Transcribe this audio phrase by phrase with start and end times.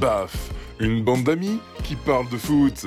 [0.00, 2.86] Baf, une bande d'amis qui parle de foot.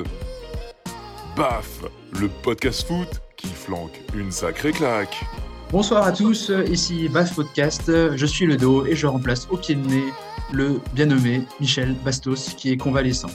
[1.35, 1.81] Baf,
[2.19, 5.23] le podcast foot qui flanque une sacrée claque.
[5.71, 9.73] Bonsoir à tous, ici Baf Podcast, je suis le dos et je remplace au pied
[9.73, 10.03] de nez
[10.51, 13.29] le bien nommé Michel Bastos qui est convalescent.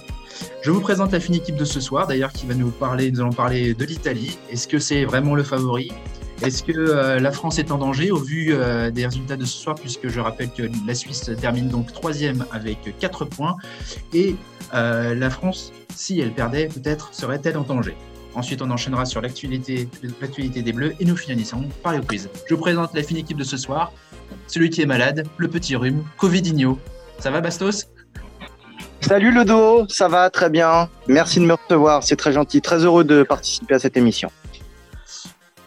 [0.63, 3.21] Je vous présente la fine équipe de ce soir, d'ailleurs qui va nous parler, nous
[3.21, 4.39] allons parler de l'Italie.
[4.51, 5.91] Est-ce que c'est vraiment le favori?
[6.47, 9.57] Est-ce que euh, la France est en danger au vu euh, des résultats de ce
[9.57, 13.57] soir, puisque je rappelle que la Suisse termine donc troisième avec 4 points
[14.13, 14.37] et
[14.75, 17.97] euh, la France, si elle perdait, peut-être serait-elle en danger
[18.35, 22.29] Ensuite, on enchaînera sur l'actualité, des Bleus et nous finissons par le quiz.
[22.49, 23.93] Je présente la fine équipe de ce soir.
[24.49, 26.79] Celui qui est malade, le petit rhume, Covidinho.
[27.21, 27.87] Ça va, Bastos?
[29.01, 30.89] Salut Ludo, ça va très bien.
[31.07, 32.61] Merci de me recevoir, c'est très gentil.
[32.61, 34.31] Très heureux de participer à cette émission.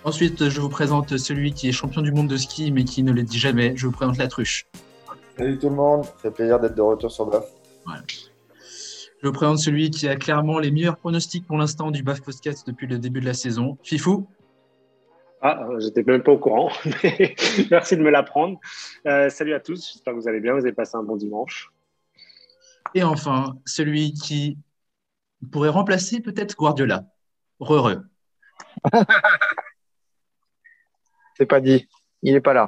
[0.07, 3.11] Ensuite, je vous présente celui qui est champion du monde de ski mais qui ne
[3.11, 3.75] le dit jamais.
[3.75, 4.65] Je vous présente la truche.
[5.37, 7.43] Salut tout le monde, ça fait plaisir d'être de retour sur BAF.
[7.83, 8.03] Voilà.
[9.21, 12.65] Je vous présente celui qui a clairement les meilleurs pronostics pour l'instant du BAF Podcast
[12.65, 13.77] depuis le début de la saison.
[13.83, 14.25] Fifou
[15.41, 16.71] ah, j'étais même pas au courant,
[17.03, 17.35] mais
[17.69, 18.59] merci de me l'apprendre.
[19.05, 21.69] Euh, salut à tous, j'espère que vous allez bien, vous avez passé un bon dimanche.
[22.95, 24.57] Et enfin, celui qui
[25.51, 27.03] pourrait remplacer peut-être Guardiola.
[27.59, 28.05] Heureux.
[31.37, 31.87] C'est pas dit,
[32.23, 32.67] il n'est pas là.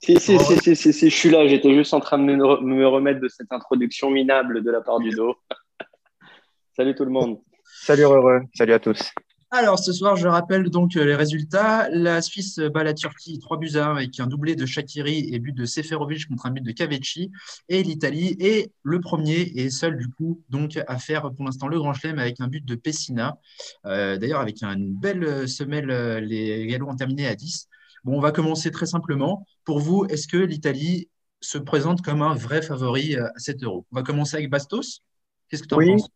[0.00, 2.60] Si, si, si, si, si, si, je suis là, j'étais juste en train de me,
[2.60, 5.34] me remettre de cette introduction minable de la part du dos.
[6.76, 7.40] Salut tout le monde.
[7.64, 9.12] Salut Heureux, salut à tous.
[9.50, 11.88] Alors ce soir, je rappelle donc euh, les résultats.
[11.90, 15.38] La Suisse bat la Turquie 3 buts à 1 avec un doublé de Shakiri et
[15.38, 17.30] but de Seferovic contre un but de Cavecci.
[17.68, 21.78] Et l'Italie est le premier et seul du coup donc à faire pour l'instant le
[21.78, 23.38] grand chelem avec un but de Pessina.
[23.86, 27.68] Euh, D'ailleurs avec une belle semelle, euh, les Gallois ont terminé à 10.
[28.06, 29.44] Bon, on va commencer très simplement.
[29.64, 33.84] Pour vous, est-ce que l'Italie se présente comme un vrai favori à 7 euros?
[33.90, 35.02] On va commencer avec Bastos.
[35.48, 35.88] Qu'est-ce que tu en Oui.
[35.90, 36.08] penses?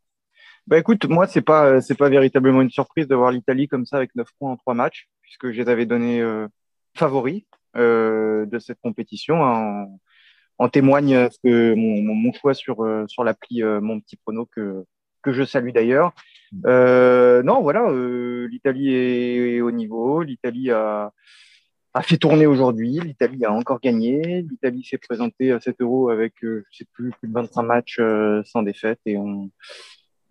[0.69, 3.97] Bah écoute, moi c'est pas c'est pas véritablement une surprise de voir l'Italie comme ça
[3.97, 6.47] avec 9 points en 3 matchs, puisque je les avais donnés euh,
[6.97, 7.42] favoris
[7.76, 9.44] euh, de cette compétition.
[9.44, 9.86] hein.
[10.59, 14.47] En, en témoigne ce que mon, choix sur euh, sur l'appli euh, mon petit prono
[14.47, 14.84] que
[15.22, 16.12] que je salue d'ailleurs.
[16.66, 20.22] Euh, non, voilà, euh, l'Italie est, est au niveau.
[20.22, 21.12] L'Italie a
[21.95, 23.01] a fait tourner aujourd'hui.
[23.01, 24.43] L'Italie a encore gagné.
[24.43, 27.99] L'Italie s'est présentée à 7 euros avec, euh, je sais plus, plus de 25 matchs
[28.01, 29.51] euh, sans défaite et on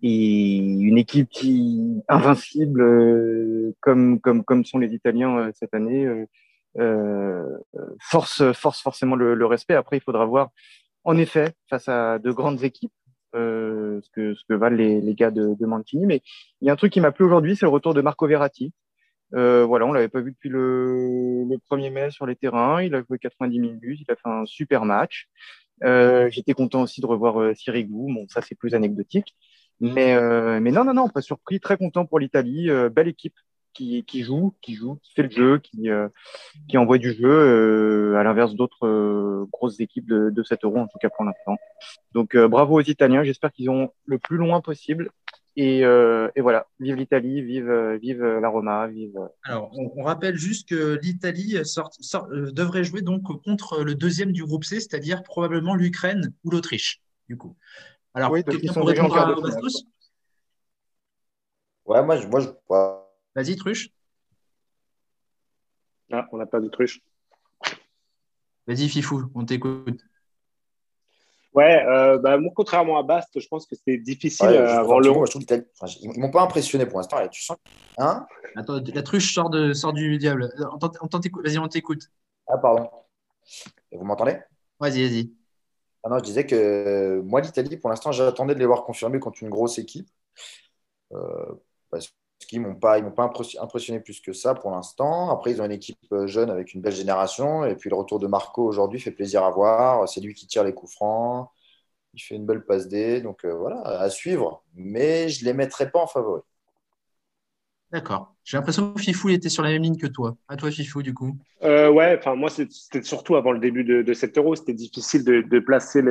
[0.02, 6.08] et une équipe qui invincible euh, comme comme comme sont les Italiens cette année
[8.00, 9.74] force force forcément le, le respect.
[9.74, 10.52] Après, il faudra voir
[11.04, 12.94] en effet face à de grandes équipes
[13.36, 16.06] euh, ce que ce que valent les, les gars de, de Mancini.
[16.06, 16.22] Mais
[16.62, 18.74] il y a un truc qui m'a plu aujourd'hui, c'est le retour de Marco Verratti.
[19.36, 22.82] Euh, voilà, on l'avait pas vu depuis le, le 1er mai sur les terrains.
[22.82, 25.30] Il a joué 90 minutes, il a fait un super match.
[25.84, 27.92] Euh, J'étais content aussi de revoir euh, Sirigu.
[27.92, 29.36] Bon, ça c'est plus anecdotique.
[29.80, 31.60] Mais, euh, mais non, non, non, pas surpris.
[31.60, 32.70] Très content pour l'Italie.
[32.92, 33.36] Belle équipe
[33.74, 39.48] qui, joue, qui joue, qui fait le jeu, qui, envoie du jeu, à l'inverse d'autres
[39.54, 41.56] grosses équipes de, de 7 euros, en tout cas pour l'instant.
[42.12, 43.24] Donc bravo aux Italiens.
[43.24, 45.12] J'espère qu'ils ont le plus loin possible.
[45.56, 49.18] Et, euh, et voilà, vive l'Italie, vive, euh, vive la Roma, vive.
[49.18, 53.84] euh, Alors, on, on rappelle juste que l'Italie sort- sort- euh, devrait jouer donc contre
[53.84, 57.58] le deuxième du groupe C, c'est-à-dire probablement l'Ukraine ou l'Autriche, du coup.
[58.14, 59.42] Alors, Oui, quelqu'un en répondre à de.
[59.42, 59.86] Bastos
[61.86, 62.50] Ouais, moi, je, moi, je.
[63.36, 63.90] Vas-y, Truche.
[66.12, 67.02] Ah, on n'a pas d'autruche.
[68.68, 70.00] Vas-y, Fifou, on t'écoute.
[71.60, 74.98] Ouais, euh, bah, moi, contrairement à Bast, je pense que c'était difficile Ouais, euh, avant
[75.00, 75.26] l'Euro.
[75.26, 75.44] je trouve
[75.82, 77.18] enfin, ils m'ont pas impressionné pour l'instant.
[77.28, 77.58] Tu sens
[77.98, 78.26] Hein?
[78.56, 80.54] Attends, la truche sort, de, sort du diable.
[81.22, 81.46] T'écoute.
[81.46, 82.04] Vas-y, on t'écoute.
[82.48, 82.90] Ah, pardon.
[83.92, 84.38] Vous m'entendez?
[84.80, 85.34] Vas-y, vas-y.
[86.06, 89.20] Ah non, je disais que euh, moi, l'Italie, pour l'instant, j'attendais de les voir confirmer
[89.20, 90.08] contre une grosse équipe.
[91.12, 91.56] Euh,
[91.90, 92.08] parce
[92.46, 95.30] qu'ils m'ont pas, ils m'ont pas impressi- impressionné plus que ça pour l'instant.
[95.30, 97.66] Après, ils ont une équipe euh, jeune avec une belle génération.
[97.66, 100.08] Et puis, le retour de Marco aujourd'hui fait plaisir à voir.
[100.10, 101.50] C'est lui qui tire les coups francs.
[102.16, 103.22] Il fait une belle passe D.
[103.22, 104.64] Donc, euh, voilà, à suivre.
[104.76, 106.42] Mais je ne les mettrai pas en favori.
[107.92, 108.36] D'accord.
[108.44, 110.38] J'ai l'impression que Fifou était sur la même ligne que toi.
[110.48, 111.36] À toi, Fifou, du coup.
[111.64, 115.26] Euh, ouais, enfin moi c'était surtout avant le début de, de cet Euro, c'était difficile
[115.26, 116.02] de, placer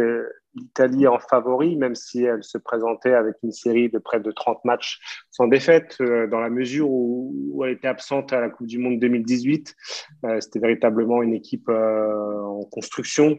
[0.55, 4.63] l'Italie en favori, même si elle se présentait avec une série de près de 30
[4.65, 8.79] matchs sans défaite, euh, dans la mesure où, elle était absente à la Coupe du
[8.79, 9.75] Monde 2018.
[10.25, 13.39] Euh, c'était véritablement une équipe euh, en construction.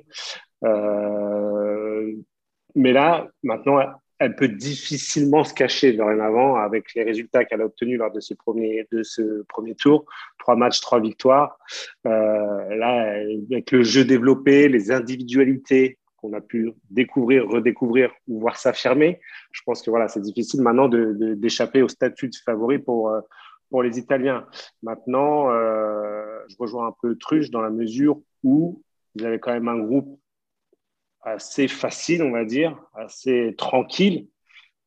[2.75, 3.79] Mais là, maintenant,
[4.19, 8.33] elle peut difficilement se cacher dorénavant avec les résultats qu'elle a obtenus lors de ce
[8.33, 10.05] premier, de ce premier tour.
[10.37, 11.57] Trois matchs, trois victoires.
[12.05, 13.13] Euh, là,
[13.49, 19.21] avec le jeu développé, les individualités qu'on a pu découvrir, redécouvrir ou voir s'affirmer.
[19.53, 23.21] Je pense que voilà, c'est difficile maintenant d'échapper au statut de favori pour, euh,
[23.69, 24.45] pour les Italiens.
[24.83, 28.83] Maintenant, euh, je rejoins un peu Truche dans la mesure où
[29.15, 30.19] ils avaient quand même un groupe
[31.21, 34.27] assez facile, on va dire, assez tranquille.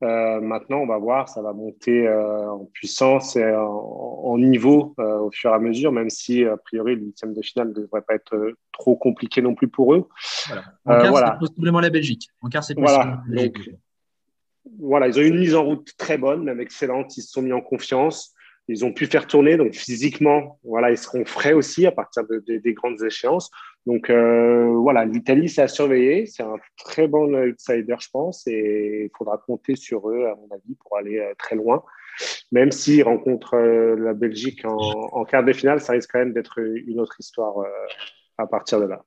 [0.03, 5.19] Euh, maintenant, on va voir, ça va monter euh, en puissance et en, niveau euh,
[5.19, 8.03] au fur et à mesure, même si, a priori, le huitième de finale ne devrait
[8.03, 10.09] pas être trop compliqué non plus pour eux.
[10.49, 10.65] Voilà.
[10.85, 11.27] En quart, voilà.
[11.35, 12.29] c'est possiblement la Belgique.
[12.41, 13.23] En quart, c'est voilà.
[13.29, 13.71] la Belgique.
[13.71, 13.79] Donc,
[14.81, 17.17] voilà, ils ont eu une mise en route très bonne, même excellente.
[17.17, 18.32] Ils se sont mis en confiance.
[18.69, 22.39] Ils ont pu faire tourner, donc physiquement, voilà, ils seront frais aussi à partir de,
[22.47, 23.51] des grandes échéances.
[23.87, 26.27] Donc euh, voilà, l'Italie, c'est à surveiller.
[26.27, 30.49] C'est un très bon outsider, je pense, et il faudra compter sur eux, à mon
[30.55, 31.83] avis, pour aller euh, très loin.
[32.53, 36.59] Même s'ils rencontrent euh, la Belgique en, quart de finale, ça risque quand même d'être
[36.59, 37.55] une autre histoire
[38.39, 39.05] à partir de là.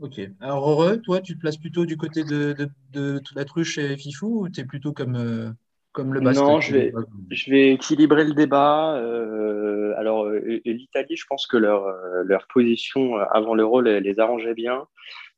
[0.00, 0.20] Ok.
[0.40, 3.96] Alors, Heureux, toi, tu te places plutôt du côté de, de, de, la truche et
[3.96, 5.54] Fifou ou tu es plutôt comme,
[5.92, 6.92] comme le basket Non, je vais,
[7.30, 8.96] je vais équilibrer le débat.
[8.96, 10.28] Euh, alors,
[10.64, 14.86] l'Italie, je pense que leur, euh, leur position euh, avant l'Euro les, les, arrangeait bien,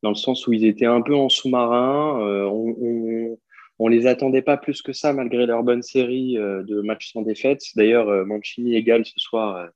[0.02, 2.18] dans le sens où ils étaient un peu en sous-marin.
[2.20, 3.38] on, on,
[3.78, 7.62] on, les attendait pas plus que ça, malgré leur bonne série de matchs sans défaite.
[7.74, 9.68] D'ailleurs, Mancini égale ce soir.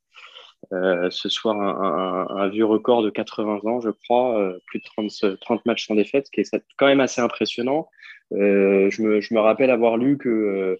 [0.70, 5.40] ce soir, un, un, un, vieux record de 80 ans, je crois, plus de 30,
[5.40, 7.88] 30 matchs sans défaite, ce qui est quand même assez impressionnant.
[8.32, 10.76] Euh, je, me, je, me, rappelle avoir lu que euh,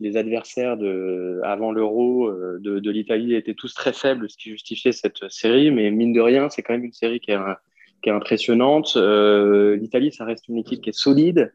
[0.00, 4.50] les adversaires de, avant l'Euro euh, de, de l'Italie étaient tous très faibles, ce qui
[4.50, 5.70] justifiait cette série.
[5.70, 7.38] Mais mine de rien, c'est quand même une série qui est,
[8.02, 8.96] qui est impressionnante.
[8.96, 11.52] L'Italie, ça reste une équipe qui est solide.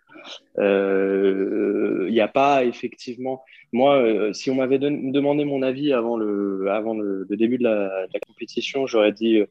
[0.58, 3.44] Il n'y a pas effectivement.
[3.74, 8.08] Moi, si on m'avait demandé mon avis avant le, avant le, le début de la,
[8.08, 9.44] de la compétition, j'aurais dit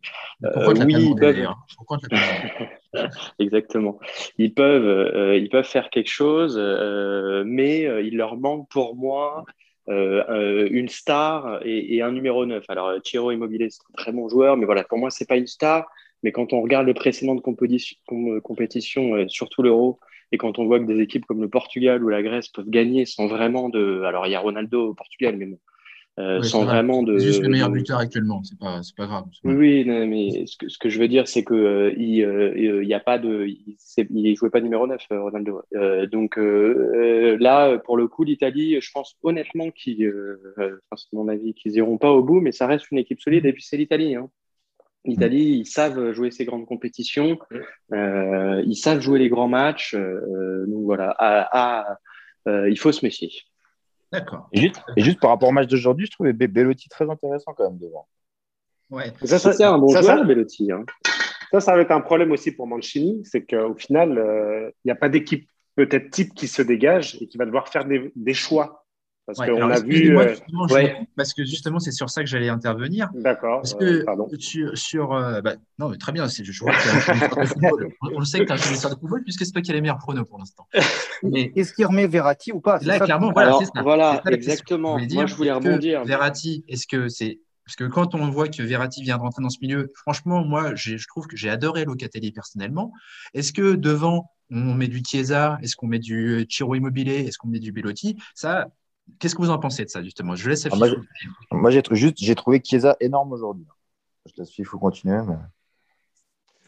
[0.42, 1.36] oui, ils peuvent.
[3.38, 3.98] Exactement.
[4.38, 8.96] Ils peuvent, euh, ils peuvent faire quelque chose, euh, mais euh, il leur manque pour
[8.96, 9.44] moi
[9.86, 12.64] une star et, et, un numéro 9.
[12.68, 15.46] Alors, Chiro Immobilier, c'est un très bon joueur, mais voilà, pour moi, c'est pas une
[15.46, 15.86] star.
[16.24, 17.96] Mais quand on regarde les précédentes compétitions,
[18.42, 20.00] compétitions surtout l'Euro,
[20.32, 23.06] et quand on voit que des équipes comme le Portugal ou la Grèce peuvent gagner
[23.06, 24.02] sans vraiment de.
[24.02, 25.58] Alors, il y a Ronaldo au Portugal, mais bon,
[26.20, 27.18] euh, sans vraiment de.
[27.18, 29.24] C'est juste le meilleur buteur actuellement, c'est pas, pas grave.
[29.42, 32.22] Oui, oui non, mais ce que, ce que, je veux dire, c'est que euh, il,
[32.22, 33.76] euh, y a pas de, il,
[34.10, 35.62] il jouait pas numéro 9, euh, Ronaldo.
[35.74, 40.12] Euh, donc euh, là, pour le coup, l'Italie, je pense honnêtement qu'ils,
[40.56, 43.46] enfin, c'est mon avis, qu'ils iront pas au bout, mais ça reste une équipe solide.
[43.46, 44.14] Et puis c'est l'Italie.
[44.14, 44.30] Hein.
[45.04, 47.38] L'Italie, ils savent jouer ces grandes compétitions,
[47.92, 49.94] ils savent jouer les grands matchs.
[49.94, 51.96] donc voilà, à,
[52.46, 53.30] à, il faut se méfier.
[54.12, 54.48] D'accord.
[54.52, 57.68] Et juste, et juste par rapport au match d'aujourd'hui, je trouvais Bellotti très intéressant quand
[57.68, 58.06] même devant.
[58.90, 59.12] Ouais.
[59.24, 60.70] Ça, ça c'est un bon ça, joueur, ça, Bellotti.
[60.70, 60.84] Hein.
[61.50, 64.90] Ça, ça va être un problème aussi pour Mancini, c'est qu'au final, il euh, n'y
[64.90, 68.34] a pas d'équipe peut-être type qui se dégage et qui va devoir faire des, des
[68.34, 68.83] choix
[69.26, 70.16] parce ouais, qu'on a vu.
[70.16, 70.34] Euh...
[70.70, 71.06] Ouais.
[71.16, 73.08] Parce que justement, c'est sur ça que j'allais intervenir.
[73.14, 73.60] D'accord.
[73.62, 74.28] Parce que euh, pardon.
[74.38, 74.76] sur.
[74.76, 76.26] sur euh, bah, non, mais très bien.
[76.28, 79.46] Je, je vois que on le sait que tu as un connaisseur de football puisque
[79.46, 80.66] c'est toi qui as les meilleurs pronos pour l'instant.
[81.22, 82.78] Mais est-ce qu'il remet Verratti ou pas?
[82.80, 83.82] Là, clairement, voilà, Alors, c'est ça.
[83.82, 84.98] Voilà, ça exactement.
[84.98, 86.04] Je Moi, je voulais rebondir.
[86.04, 87.40] Verratti, est-ce que c'est.
[87.64, 90.74] Parce que quand on voit que Verratti vient de rentrer dans ce milieu, franchement, moi,
[90.74, 92.92] je trouve que j'ai adoré Locatelli personnellement.
[93.32, 95.58] Est-ce que devant, on met du Chiesa?
[95.62, 98.68] Est-ce qu'on met du Chiro Immobilier Est-ce qu'on met du Bellotti Ça,
[99.18, 100.34] Qu'est-ce que vous en pensez de ça, justement?
[100.34, 100.88] Je laisse ah, Moi,
[101.50, 103.66] moi j'ai juste j'ai trouvé Chiesa énorme aujourd'hui.
[104.26, 105.20] Je laisse il faut continuer.
[105.26, 105.36] Mais...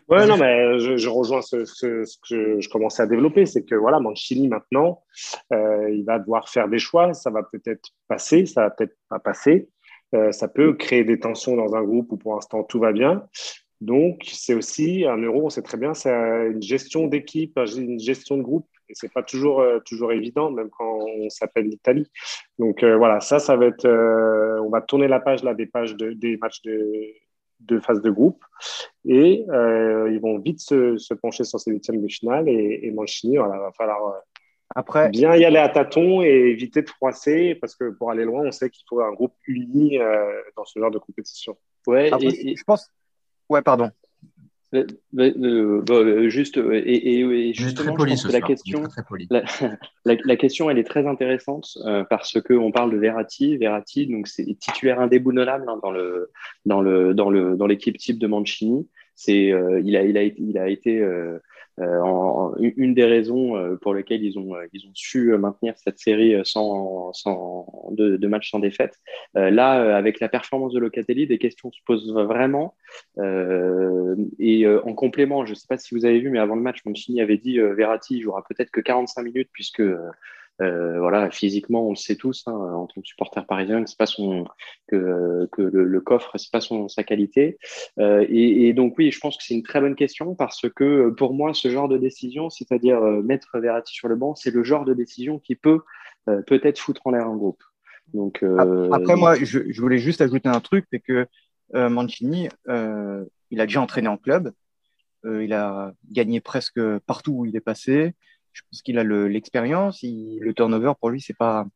[0.08, 3.44] Ouais, non, mais je, je rejoins ce, ce, ce, que je, je, commençais à développer,
[3.44, 5.02] c'est que voilà, Mancini maintenant,
[5.52, 9.18] euh, il va devoir faire des choix, ça va peut-être passer, ça va peut-être pas
[9.18, 9.68] passer,
[10.14, 13.26] euh, ça peut créer des tensions dans un groupe où pour l'instant tout va bien.
[13.80, 18.37] Donc, c'est aussi un euro, on sait très bien, c'est une gestion d'équipe, une gestion
[18.38, 22.09] de groupe et c'est pas toujours euh, toujours évident, même quand on s'appelle l'Italie.
[22.59, 23.85] Donc euh, voilà, ça, ça va être.
[23.85, 27.04] Euh, on va tourner la page là des pages de, des matchs de,
[27.61, 28.42] de phase de groupe
[29.04, 32.90] et euh, ils vont vite se, se, pencher sur ces huitièmes de finale et, et
[32.92, 34.23] Mancini, voilà, va falloir
[34.75, 38.42] après, bien y aller à tâtons et éviter de froisser parce que pour aller loin,
[38.47, 41.56] on sait qu'il faut un groupe uni euh, dans ce genre de compétition.
[41.87, 42.56] Ouais, après, et, et...
[42.56, 42.90] je pense.
[43.48, 43.90] Ouais, pardon.
[44.74, 44.84] Euh,
[45.18, 48.82] euh, juste et, et justement poli, je pense que la question
[49.30, 49.42] la,
[50.04, 53.56] la, la, question elle est très intéressante euh, parce que on parle de Verratti.
[53.56, 56.30] Verratti donc c'est titulaire indéboulonnable hein, dans le
[56.66, 58.88] dans le dans le dans l'équipe type de Mancini.
[59.18, 59.46] C'est,
[59.82, 61.38] il, a, il, a, il a été euh,
[61.78, 65.99] en, une des raisons euh, pour lesquelles ils ont, euh, ils ont su maintenir cette
[65.99, 68.99] série sans, sans de, de matchs sans défaite.
[69.35, 72.75] là, avec la performance de Locatelli, des questions se posent vraiment.
[73.18, 76.85] et en complément, je ne sais pas si vous avez vu, mais avant le match,
[76.85, 79.83] Mancini avait dit Verratti jouera peut-être que 45 minutes puisque
[80.62, 84.06] euh, voilà, physiquement, on le sait tous, hein, en tant que supporter parisien, que pas
[84.06, 84.46] son
[84.88, 87.58] que, le, le, coffre, c'est pas son sa qualité.
[87.98, 91.34] Euh, et, donc oui, je pense que c'est une très bonne question parce que pour
[91.34, 94.84] moi, ce genre de décision, c'est-à-dire euh, mettre Verratti sur le banc, c'est le genre
[94.84, 95.80] de décision qui peut
[96.46, 97.62] peut-être foutre en l'air un groupe.
[98.12, 98.44] Donc
[98.92, 101.26] après, moi, je, je, voulais juste ajouter un truc, c'est que
[101.72, 104.50] Mancini, il a déjà entraîné en club,
[105.25, 108.14] il a gagné presque partout où il est passé
[108.56, 110.02] je pense qu'il a l'expérience.
[110.02, 111.66] le turnover pour lui, c'est pas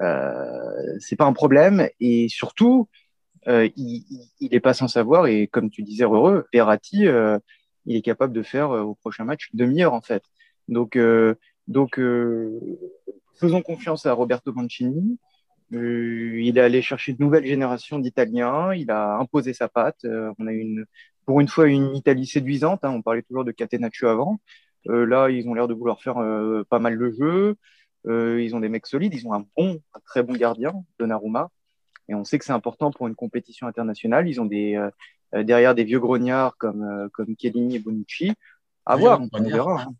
[0.00, 1.88] euh, c'est pas un problème.
[2.00, 2.88] Et surtout,
[3.48, 4.04] euh, il,
[4.40, 5.26] n'est est pas sans savoir.
[5.26, 7.38] Et comme tu disais, heureux, Verratti, euh,
[7.86, 10.22] il est capable de faire au prochain match une demi-heure en fait.
[10.68, 10.98] Donc
[11.68, 12.00] donc
[13.34, 15.18] faisons confiance à Roberto Mancini.
[15.72, 18.74] il est allé chercher une nouvelle génération d'Italiens.
[18.74, 20.04] Il a imposé sa patte.
[20.38, 20.86] on a une,
[21.26, 22.84] pour une fois une Italie séduisante.
[22.84, 22.90] Hein.
[22.90, 24.40] on parlait toujours de Catenaccio avant.
[24.88, 27.56] Euh, là, ils ont l'air de vouloir faire euh, pas mal de jeu.
[28.06, 29.14] Euh, ils ont des mecs solides.
[29.14, 31.50] Ils ont un bon, un très bon gardien, Donnarumma.
[32.08, 34.28] Et on sait que c'est important pour une compétition internationale.
[34.28, 34.80] Ils ont des,
[35.32, 38.32] derrière des vieux grognards comme, comme Chiellini et Bonucci.
[38.84, 39.82] À voir, on verra.
[39.82, 39.92] Hein.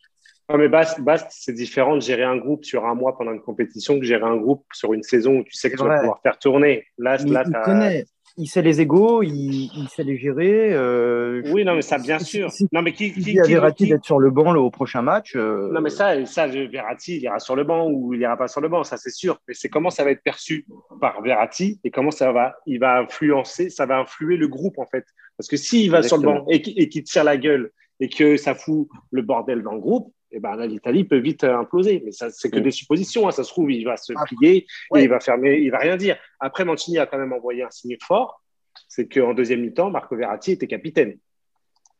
[0.48, 3.40] Non, mais Bast, Bast c'est différent de gérer un groupe sur un mois pendant une
[3.40, 6.20] compétition que gérer un groupe sur une saison où tu sais que tu vas pouvoir
[6.22, 6.86] faire tourner.
[6.98, 8.06] Là, là, il connaît,
[8.38, 10.72] il sait les égaux, il, il sait les gérer.
[10.72, 12.50] Euh, oui, non, mais ça, bien sûr.
[12.72, 15.70] non, mais qui, qui, dit à Verratti d'être sur le banc au prochain match euh...
[15.72, 18.60] Non, mais ça, ça, Verratti, il ira sur le banc ou il ira pas sur
[18.60, 19.40] le banc, ça c'est sûr.
[19.48, 20.66] Mais c'est comment ça va être perçu
[21.00, 24.86] par Verratti et comment ça va, il va influencer, ça va influer le groupe en
[24.86, 25.04] fait.
[25.38, 28.54] Parce que s'il va sur le banc et qu'il tire la gueule et que ça
[28.54, 32.02] fout le bordel dans le groupe, eh ben l'Italie peut vite euh, imploser.
[32.04, 32.62] Mais ça, c'est que mm.
[32.62, 33.28] des suppositions.
[33.28, 33.32] Hein.
[33.32, 36.16] Ça se trouve, il va se plier, et il va fermer, il va rien dire.
[36.40, 38.42] Après, Mancini a quand même envoyé un signe fort,
[38.88, 41.18] c'est qu'en deuxième mi-temps, Marco Verratti était capitaine.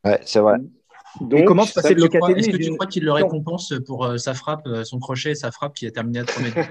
[0.03, 0.57] Ouais, c'est vrai.
[1.21, 4.17] Donc, comment se passer de Locatelli Est-ce que tu crois qu'il le récompense pour euh,
[4.17, 6.59] sa frappe, euh, son crochet, sa frappe qui a terminé à 3 mètres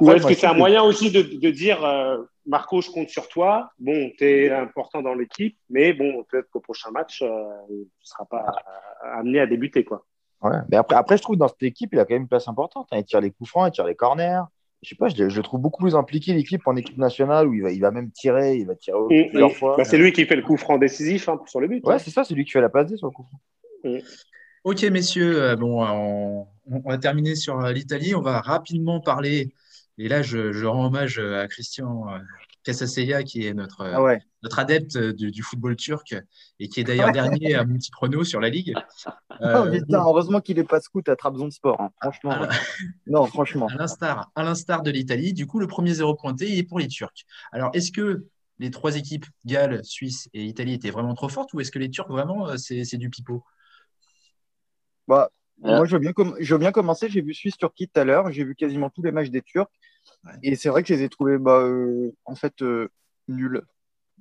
[0.00, 1.78] Ou est-ce que c'est un moyen aussi de, de dire
[2.46, 3.70] Marco, je compte sur toi.
[3.78, 7.84] Bon, tu es important dans l'équipe, mais bon, peut-être qu'au prochain match, euh, tu ne
[8.02, 8.44] seras pas
[9.02, 9.84] amené à débuter.
[9.84, 10.04] Quoi.
[10.42, 10.58] Ouais.
[10.70, 12.88] Mais après, après, je trouve dans cette équipe, il a quand même une place importante.
[12.92, 12.98] Hein.
[12.98, 14.42] Il tire les coups francs, il tire les corners.
[14.82, 17.62] Je sais pas, je, le trouve beaucoup plus impliqué l'équipe en équipe nationale où il
[17.62, 19.54] va, il va même tirer, il va tirer mmh, plusieurs mmh.
[19.54, 19.76] fois.
[19.78, 21.82] Bah, c'est lui qui fait le coup franc décisif hein, sur le but.
[21.86, 21.98] Ouais, hein.
[21.98, 23.40] c'est ça, c'est lui qui fait la passe D sur le coup franc.
[23.84, 23.98] Mmh.
[24.64, 28.14] Ok, messieurs, euh, bon, on, on, va terminer sur euh, l'Italie.
[28.14, 29.54] On va rapidement parler
[29.98, 32.06] et là, je, rends hommage à Christian
[32.64, 36.14] Cassaseya, qui est notre, ah notre adepte du, football turc
[36.58, 38.74] et qui est d'ailleurs dernier à petit chrono sur la Ligue.
[39.40, 41.90] Oh, euh, heureusement qu'il n'est pas scout à Trabzonspor, hein.
[42.00, 42.36] franchement.
[43.08, 43.66] non, franchement.
[43.66, 47.26] À l'instar de l'Italie, du coup, le premier zéro pointé est pour les Turcs.
[47.50, 48.28] Alors, est-ce que
[48.60, 51.90] les trois équipes, Galles, Suisse et Italie, étaient vraiment trop fortes ou est-ce que les
[51.90, 53.42] Turcs, vraiment, euh, c'est du pipeau?
[55.08, 57.08] Bah, moi, je veux, bien je veux bien commencer.
[57.08, 58.30] J'ai vu Suisse-Turquie tout à l'heure.
[58.32, 59.68] J'ai vu quasiment tous les matchs des Turcs.
[60.42, 62.88] Et c'est vrai que je les ai trouvés, bah, euh, en fait, euh,
[63.28, 63.62] nuls.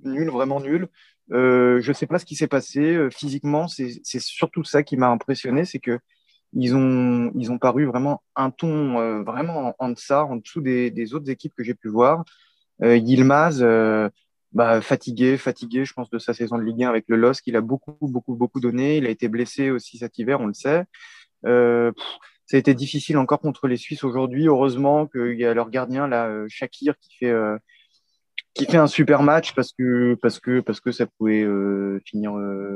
[0.03, 0.87] Nuls, vraiment nuls.
[1.31, 3.07] Euh, je ne sais pas ce qui s'est passé.
[3.11, 5.65] physiquement, c'est surtout ça qui m'a impressionné.
[5.65, 5.99] C'est que
[6.55, 11.15] ils ont, ils ont paru vraiment un ton vraiment en, deçà, en dessous des, des
[11.15, 12.23] autres équipes que j'ai pu voir.
[12.79, 13.63] Yilmaz,
[14.53, 17.47] bah, fatigué, fatigué, je pense, de sa saison de Ligue 1 avec le LOSC.
[17.47, 18.97] Il a beaucoup, beaucoup, beaucoup donné.
[18.97, 20.85] Il a été blessé aussi cet hiver, on le sait.
[21.45, 21.91] Euh,
[22.45, 24.47] ça a été difficile encore contre les Suisses aujourd'hui.
[24.47, 27.57] Heureusement qu'il y a leur gardien, là, euh, Shakir, qui fait, euh,
[28.53, 31.43] qui fait un super match parce que, parce que, parce que ça pouvait
[32.05, 32.35] finir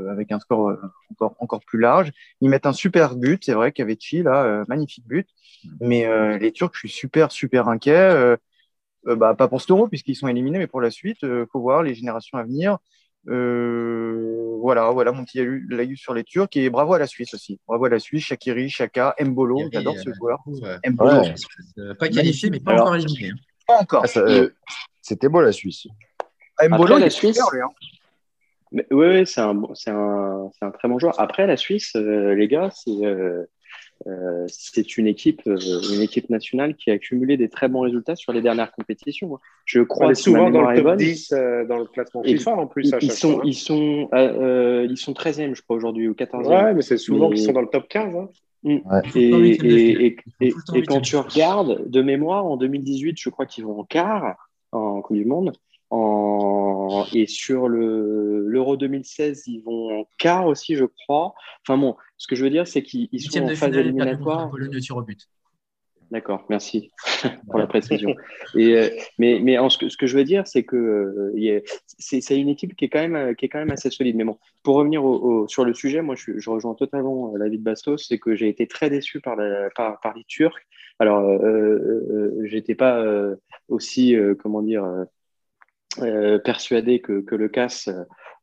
[0.10, 0.76] avec un score
[1.12, 2.12] encore, encore plus large.
[2.42, 5.28] Ils mettent un super but, c'est vrai qu'Aveci, là, magnifique but.
[5.80, 6.08] Mais
[6.40, 8.38] les Turcs, je suis super, super inquiet.
[9.06, 11.84] bah, pas pour cet euro, puisqu'ils sont éliminés, mais pour la suite, il faut voir
[11.84, 12.80] les générations à venir.
[13.30, 17.60] Euh, voilà, voilà mon petit laïus sur les Turcs et bravo à la Suisse aussi.
[17.68, 20.40] Bravo à la Suisse, Shakiri, Shaka, Mbolo, j'adore ce joueur.
[20.86, 21.24] Mbolo,
[21.78, 23.32] euh, pas qualifié, mais pas encore éliminé.
[23.32, 23.36] Hein.
[23.68, 24.06] Pas encore.
[24.06, 24.50] Ah, euh,
[25.02, 25.88] c'était beau la Suisse.
[26.58, 27.40] Ah, Mbolo, la Suisse.
[28.72, 31.20] oui, oui c'est un, un, un, très bon joueur.
[31.20, 32.92] Après, la Suisse, les gars, c'est
[34.08, 35.58] euh, c'est une équipe, euh,
[35.94, 39.38] une équipe nationale qui a accumulé des très bons résultats sur les dernières compétitions.
[39.66, 42.92] Je crois souvent dans le top 10 euh, dans le classement FIFA en plus.
[43.02, 46.48] ils, sont, ils, sont, ils sont 13e, je crois, aujourd'hui, ou 14e.
[46.48, 48.16] Ouais, mais c'est souvent qu'ils sont dans le top 15.
[48.16, 48.30] Hein.
[48.64, 48.78] Mm.
[49.16, 54.36] Et, et, quand tu regardes, de mémoire, en 2018, je crois qu'ils vont en quart
[54.72, 55.52] en Coupe du Monde.
[55.90, 57.06] En...
[57.14, 61.34] Et sur l'Euro 2016, ils vont en quart aussi, je crois.
[61.66, 64.50] Enfin bon, ce que je veux dire, c'est qu'ils sont en phase éliminatoire.
[64.50, 65.28] Pologne de tir au but.
[66.10, 66.92] D'accord, merci
[67.50, 68.16] pour la précision.
[68.56, 71.62] Et, euh, mais mais en ce, que, ce que je veux dire, c'est que euh,
[71.98, 74.16] c'est une équipe qui est, quand même, qui est quand même assez solide.
[74.16, 77.58] Mais bon, pour revenir au, sur le sujet, moi, je, je rejoins totalement euh, l'avis
[77.58, 80.58] de Bastos, c'est que j'ai été très déçu par, la, par, par, les Turcs.
[81.00, 83.04] Alors, euh, euh, j'étais pas
[83.68, 84.86] aussi, comment dire,
[86.44, 87.89] persuadé que, que, le casse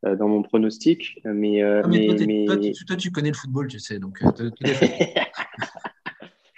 [0.02, 1.20] dans mon pronostic.
[1.24, 2.56] Mais, ah, mais, toi,
[2.86, 4.20] toi, tu connais le football, tu sais, donc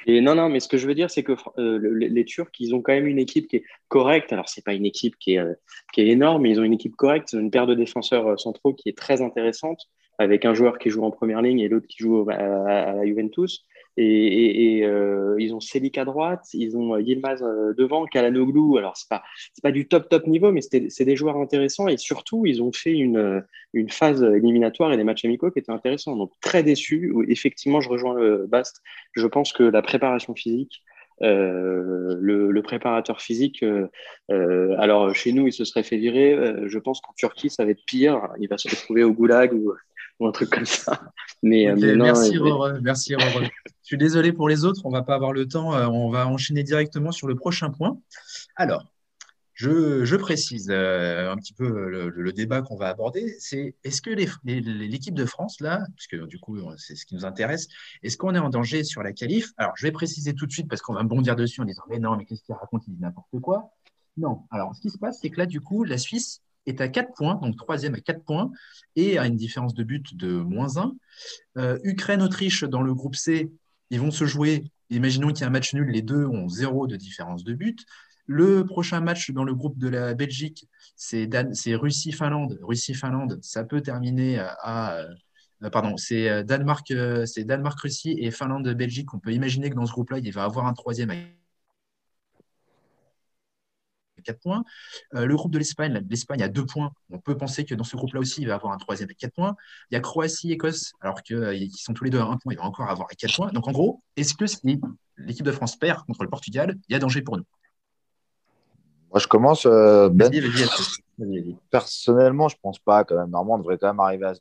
[0.07, 2.75] Et non, non, mais ce que je veux dire, c'est que euh, les, Turcs, ils
[2.77, 4.33] ont quand même une équipe qui est correcte.
[4.33, 5.55] Alors, c'est pas une équipe qui est, euh,
[5.93, 7.33] qui est énorme, mais ils ont une équipe correcte.
[7.33, 9.81] Ils ont une paire de défenseurs euh, centraux qui est très intéressante,
[10.19, 13.05] avec un joueur qui joue en première ligne et l'autre qui joue à, à, la
[13.05, 13.65] Juventus.
[13.99, 18.79] Et, euh, ils ont Selik à droite, ils ont euh, Yilmaz euh, devant, Kalanoglu.
[18.79, 19.23] Alors, c'est pas,
[19.63, 21.89] pas du top, top niveau, mais c'est des joueurs intéressants.
[21.89, 25.73] Et surtout, ils ont fait une, une phase éliminatoire et des matchs amicaux qui étaient
[25.73, 26.17] intéressants.
[26.17, 27.15] Donc, très déçu.
[27.29, 28.83] Effectivement, je rejoins le Bast.
[29.13, 30.83] Je pense que la préparation physique,
[31.23, 33.65] euh, le, le, préparateur physique,
[34.31, 36.37] euh, alors chez nous, il se serait fait virer.
[36.67, 38.29] je pense qu'en Turquie, ça va être pire.
[38.39, 39.73] Il va se retrouver au goulag ou,
[40.21, 41.13] ou un truc comme ça.
[41.43, 43.49] Mais, euh, merci, Rore, merci Je
[43.83, 45.75] suis désolé pour les autres, on va pas avoir le temps.
[45.75, 48.01] Euh, on va enchaîner directement sur le prochain point.
[48.57, 48.85] Alors,
[49.55, 53.37] je, précise euh, un petit peu le, débat qu'on va aborder.
[53.39, 57.69] C'est est-ce que l'équipe de France, là, puisque du coup, c'est ce qui nous intéresse,
[58.03, 59.53] est-ce qu'on est en danger sur la qualif?
[59.57, 61.99] Alors, je vais préciser tout de suite parce qu'on va bondir dessus en disant Mais
[61.99, 62.85] non, mais qu'est-ce qu'il raconte?
[62.87, 63.71] Il dit n'importe quoi.
[64.17, 64.43] Non.
[64.51, 67.15] Alors, ce qui se passe, c'est que là, du coup, la Suisse est à 4
[67.15, 68.51] points, donc troisième à 4 points,
[68.97, 70.93] et à une différence de but de moins 1.
[71.59, 73.51] Euh, Ukraine-Autriche dans le groupe C,
[73.91, 76.87] ils vont se jouer, imaginons qu'il y a un match nul, les deux ont 0
[76.87, 77.85] de différence de but.
[78.27, 81.29] Le prochain match dans le groupe de la Belgique, c'est
[81.75, 82.59] Russie-Finlande.
[82.63, 85.07] Russie-Finlande, ça peut terminer à,
[85.63, 86.93] euh, pardon, c'est euh, Danemark,
[87.25, 89.15] c'est Danemark-Russie et Finlande-Belgique.
[89.15, 91.13] On peut imaginer que dans ce groupe-là, il va avoir un troisième
[94.27, 94.65] 4 points.
[95.15, 96.93] Euh, le groupe de l'Espagne, l'Espagne a 2 points.
[97.11, 99.33] On peut penser que dans ce groupe-là aussi, il va avoir un troisième avec 4
[99.33, 99.57] points.
[99.91, 102.53] Il y a Croatie, Écosse, alors qu'ils euh, sont tous les deux à 1 point,
[102.53, 103.51] il va encore avoir 4 points.
[103.53, 104.81] Donc en gros, est-ce que si
[105.17, 107.45] l'équipe de France perd contre le Portugal, il y a danger pour nous?
[109.11, 109.67] Moi, je commence.
[109.67, 110.31] Euh, ben.
[111.71, 113.31] Personnellement, je pense pas quand même.
[113.31, 114.35] Normalement, on devrait quand même arriver à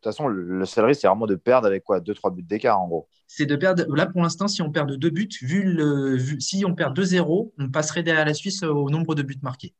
[0.00, 2.86] toute façon, le risque, c'est vraiment de perdre avec quoi Deux, trois buts d'écart, en
[2.86, 3.08] gros.
[3.26, 3.84] C'est de perdre.
[3.94, 7.52] Là, pour l'instant, si on perd de deux buts, vu le, si on perd 2-0,
[7.58, 9.74] on passerait derrière la Suisse au nombre de buts marqués.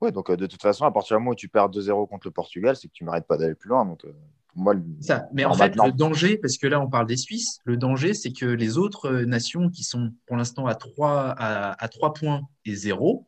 [0.00, 2.26] Oui, donc euh, de toute façon, à partir du moment où tu perds 2-0 contre
[2.26, 3.84] le Portugal, c'est que tu ne m'arrêtes pas d'aller plus loin.
[3.84, 4.12] Donc, euh,
[4.54, 5.28] moi, Ça.
[5.32, 8.32] Mais en fait, le danger, parce que là, on parle des Suisses, le danger, c'est
[8.32, 12.74] que les autres euh, nations qui sont pour l'instant à 3, à, 3 points et
[12.74, 13.26] 0,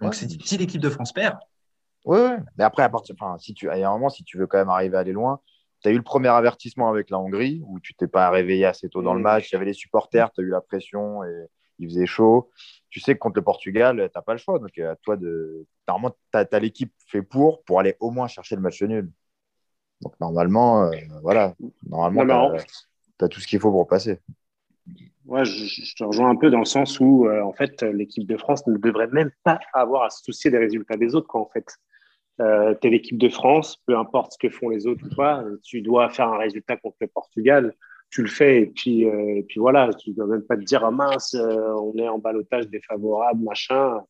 [0.00, 1.36] donc si l'équipe de France perd,
[2.04, 2.18] oui,
[2.58, 4.96] mais après, à partir, enfin, si tu, un moment, si tu veux quand même arriver
[4.96, 5.40] à aller loin,
[5.82, 8.88] tu as eu le premier avertissement avec la Hongrie où tu t'es pas réveillé assez
[8.88, 9.50] tôt dans le match.
[9.50, 11.46] Il y avait les supporters, tu as eu la pression et
[11.78, 12.50] il faisait chaud.
[12.90, 14.58] Tu sais que contre le Portugal, tu n'as pas le choix.
[14.58, 15.66] Donc, à toi de.
[15.88, 19.10] Normalement, tu as, l'équipe fait pour pour aller au moins chercher le match nul.
[20.00, 20.90] Donc, normalement, euh,
[21.22, 21.54] voilà.
[21.88, 22.52] Normalement,
[23.18, 24.18] tu as, tout ce qu'il faut pour passer.
[25.24, 28.36] Ouais, je, te rejoins un peu dans le sens où, euh, en fait, l'équipe de
[28.36, 31.48] France ne devrait même pas avoir à se soucier des résultats des autres, quoi, en
[31.48, 31.78] fait.
[32.40, 35.44] Euh, tu es l'équipe de France, peu importe ce que font les autres ou pas,
[35.62, 37.74] tu dois faire un résultat contre le Portugal,
[38.10, 40.90] tu le fais et puis, euh, voilà, tu ne dois même pas te dire ah,
[40.90, 44.00] mince, euh, on est en balotage défavorable, machin.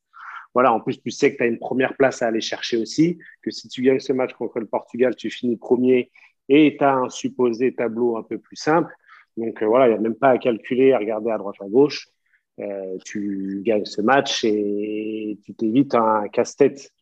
[0.55, 3.19] Voilà, en plus, tu sais que tu as une première place à aller chercher aussi,
[3.43, 6.11] que si tu gagnes ce match contre le Portugal, tu finis premier
[6.49, 8.93] et tu as un supposé tableau un peu plus simple.
[9.37, 12.09] Donc voilà, il n'y a même pas à calculer, à regarder à droite, à gauche.
[13.05, 16.93] tu gagnes ce match et tu t'évites un casse-tête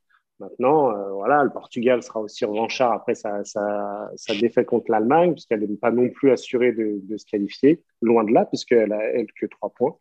[0.40, 5.33] Maintenant, euh, voilà, le Portugal sera aussi revanchard après sa, sa, sa défaite contre l'Allemagne,
[5.33, 9.05] puisqu'elle n'est pas non plus assurée de, de, se qualifier, loin de là, puisqu'elle a
[9.05, 9.94] elle que trois points.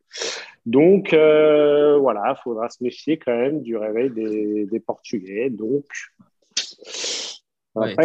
[0.66, 5.50] Donc, euh, voilà, il faudra se méfier quand même du réveil des, des Portugais.
[5.50, 5.86] Donc,
[6.56, 7.42] ça
[7.76, 7.96] ne va, va,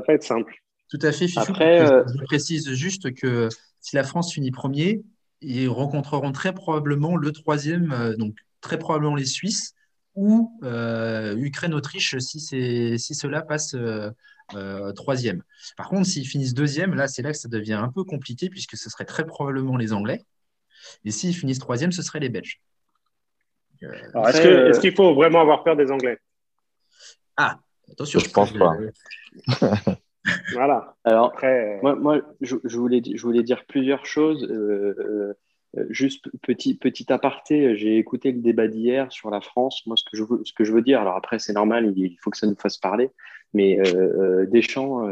[0.00, 0.54] pas être simple.
[0.88, 3.48] Tout à fait, Après, euh, je précise juste que
[3.80, 5.02] si la France finit premier,
[5.40, 9.74] ils rencontreront très probablement le troisième, donc très probablement les Suisses
[10.18, 12.40] ou euh, Ukraine-Autriche si,
[12.98, 14.10] si cela passe euh,
[14.54, 15.44] euh, troisième.
[15.76, 18.76] Par contre, s'ils finissent deuxième, là, c'est là que ça devient un peu compliqué puisque
[18.76, 20.24] ce serait très probablement les Anglais.
[21.04, 22.60] Et s'ils finissent troisième, ce serait les Belges.
[23.80, 26.18] Est-ce qu'il faut vraiment avoir peur des Anglais?
[27.36, 28.18] Ah, attention.
[28.18, 28.76] Je pense pas.
[30.52, 30.96] voilà.
[31.04, 34.42] Alors, Après, moi, moi je, voulais, je voulais dire plusieurs choses.
[35.76, 39.82] Euh, juste petit, petit aparté, j'ai écouté le débat d'hier sur la France.
[39.86, 42.16] Moi, ce que je veux, ce que je veux dire, alors après, c'est normal, il
[42.20, 43.10] faut que ça nous fasse parler,
[43.52, 45.06] mais euh, Deschamps,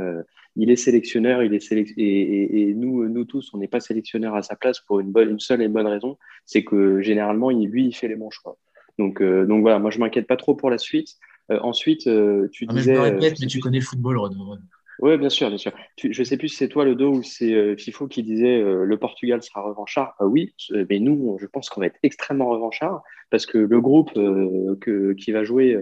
[0.56, 4.56] il est sélectionneur, il est et, nous, nous tous, on n'est pas sélectionneur à sa
[4.56, 6.16] place pour une, bonne, une seule et bonne raison,
[6.46, 8.56] c'est que généralement, il, lui, il fait les bons choix.
[8.98, 11.18] Donc, donc voilà, moi, je m'inquiète pas trop pour la suite.
[11.50, 12.08] ensuite,
[12.50, 12.72] tu disais.
[12.72, 14.56] Mais je me répète, mais tu connais le football, Renaud.
[15.00, 15.72] Oui, bien sûr, bien sûr.
[15.98, 18.60] je ne sais plus si c'est toi le dos ou c'est euh, FIFO qui disait
[18.60, 20.14] euh, le Portugal sera revanchard.
[20.20, 20.54] Euh, oui,
[20.88, 25.32] mais nous, je pense qu'on va être extrêmement revanchard parce que le groupe que, qui
[25.32, 25.76] va jouer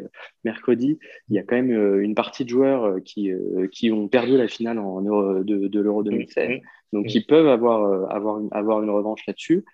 [0.44, 0.98] mercredi,
[1.28, 3.30] il y a quand même une partie de joueurs qui,
[3.70, 6.60] qui ont perdu la finale en, de, de l'Euro 2016.
[6.94, 9.64] Donc, ils peuvent avoir, avoir, une, avoir une revanche là-dessus.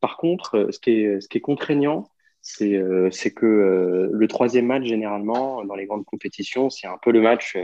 [0.00, 2.08] par contre, ce qui est, ce qui est contraignant,
[2.44, 7.10] c'est euh, que euh, le troisième match, généralement, dans les grandes compétitions, c'est un peu
[7.10, 7.56] le match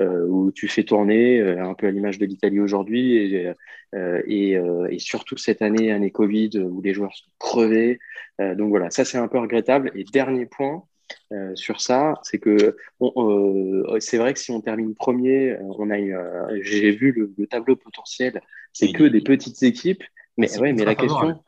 [0.00, 3.52] euh, où tu fais tourner, un peu à l'image de l'Italie aujourd'hui, et,
[4.26, 4.52] et,
[4.90, 7.98] et, surtout cette année, année Covid, où les joueurs sont crevés.
[8.38, 9.90] donc voilà, ça c'est un peu regrettable.
[9.96, 10.84] Et dernier point,
[11.32, 15.96] euh, sur ça, c'est que euh, c'est vrai que si on termine premier, on a
[16.60, 18.40] j'ai vu le, le, tableau potentiel,
[18.72, 20.04] c'est que des petites équipes,
[20.36, 21.40] mais ouais, mais la question,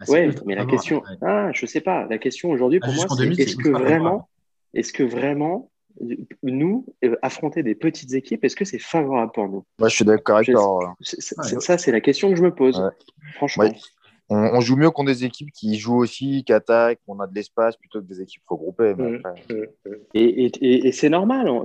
[0.00, 2.06] bah, ouais, mais la question, ah, je sais pas.
[2.08, 4.28] La question aujourd'hui pour moi, c'est est-ce que vraiment,
[4.74, 5.70] est-ce que vraiment,
[6.42, 9.64] nous euh, affronter des petites équipes, est-ce que c'est favorable pour nous?
[9.78, 10.94] Moi, je suis d'accord avec toi.
[11.00, 12.82] Ça, c'est la question que je me pose.
[13.34, 13.70] Franchement
[14.30, 17.76] on, joue mieux contre des équipes qui jouent aussi, qui attaquent, on a de l'espace
[17.76, 18.94] plutôt que des équipes regroupées.
[18.94, 19.54] Mmh, mmh,
[19.86, 19.94] mmh.
[20.14, 21.64] Et, c'est normal, on,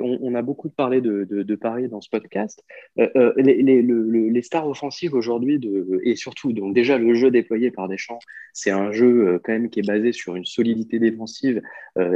[0.00, 2.64] on, a beaucoup de parlé de, Paris dans ce podcast.
[2.98, 5.60] Euh, euh, les, stars offensives aujourd'hui,
[6.02, 8.18] et surtout, donc déjà le jeu déployé par Deschamps,
[8.52, 11.62] c'est un jeu euh, quand même qui est basé sur une solidité défensive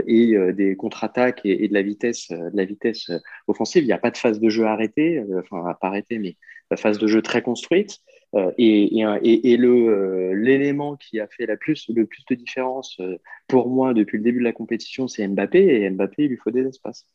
[0.07, 3.11] et des contre-attaques et, de la vitesse, de la vitesse
[3.46, 3.83] offensive.
[3.83, 6.37] Il n'y a pas de phase de jeu arrêtée, enfin pas arrêtée, mais
[6.76, 8.00] phase de jeu très construite.
[8.35, 12.97] Euh, et, et, le euh, l'élément qui a fait la plus, le plus de différence
[12.99, 13.16] euh,
[13.47, 15.83] pour moi depuis le début de la compétition, c'est Mbappé.
[15.83, 17.07] Et Mbappé, il lui faut des espaces.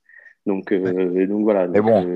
[0.45, 1.67] Donc, donc voilà.
[1.67, 2.15] Mais bon,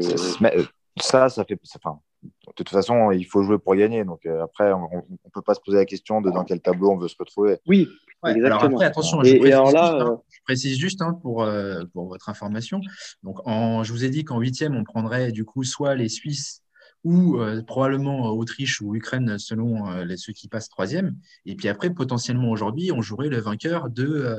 [0.99, 1.59] ça, ça fait.
[1.75, 4.05] Enfin, de toute façon, il faut jouer pour gagner.
[4.05, 6.97] Donc après, on ne peut pas se poser la question de dans quel tableau on
[6.97, 7.57] veut se retrouver.
[7.67, 7.89] Oui,
[8.21, 11.45] Alors après, attention, je, précise, alors là, juste, hein, je précise juste hein, pour,
[11.91, 12.79] pour votre information.
[13.23, 16.62] Donc, en, je vous ai dit qu'en huitième, on prendrait du coup soit les Suisses
[17.03, 21.17] ou euh, probablement euh, Autriche ou Ukraine selon euh, les, ceux qui passent troisième.
[21.45, 24.37] Et puis après, potentiellement aujourd'hui, on jouerait le vainqueur de,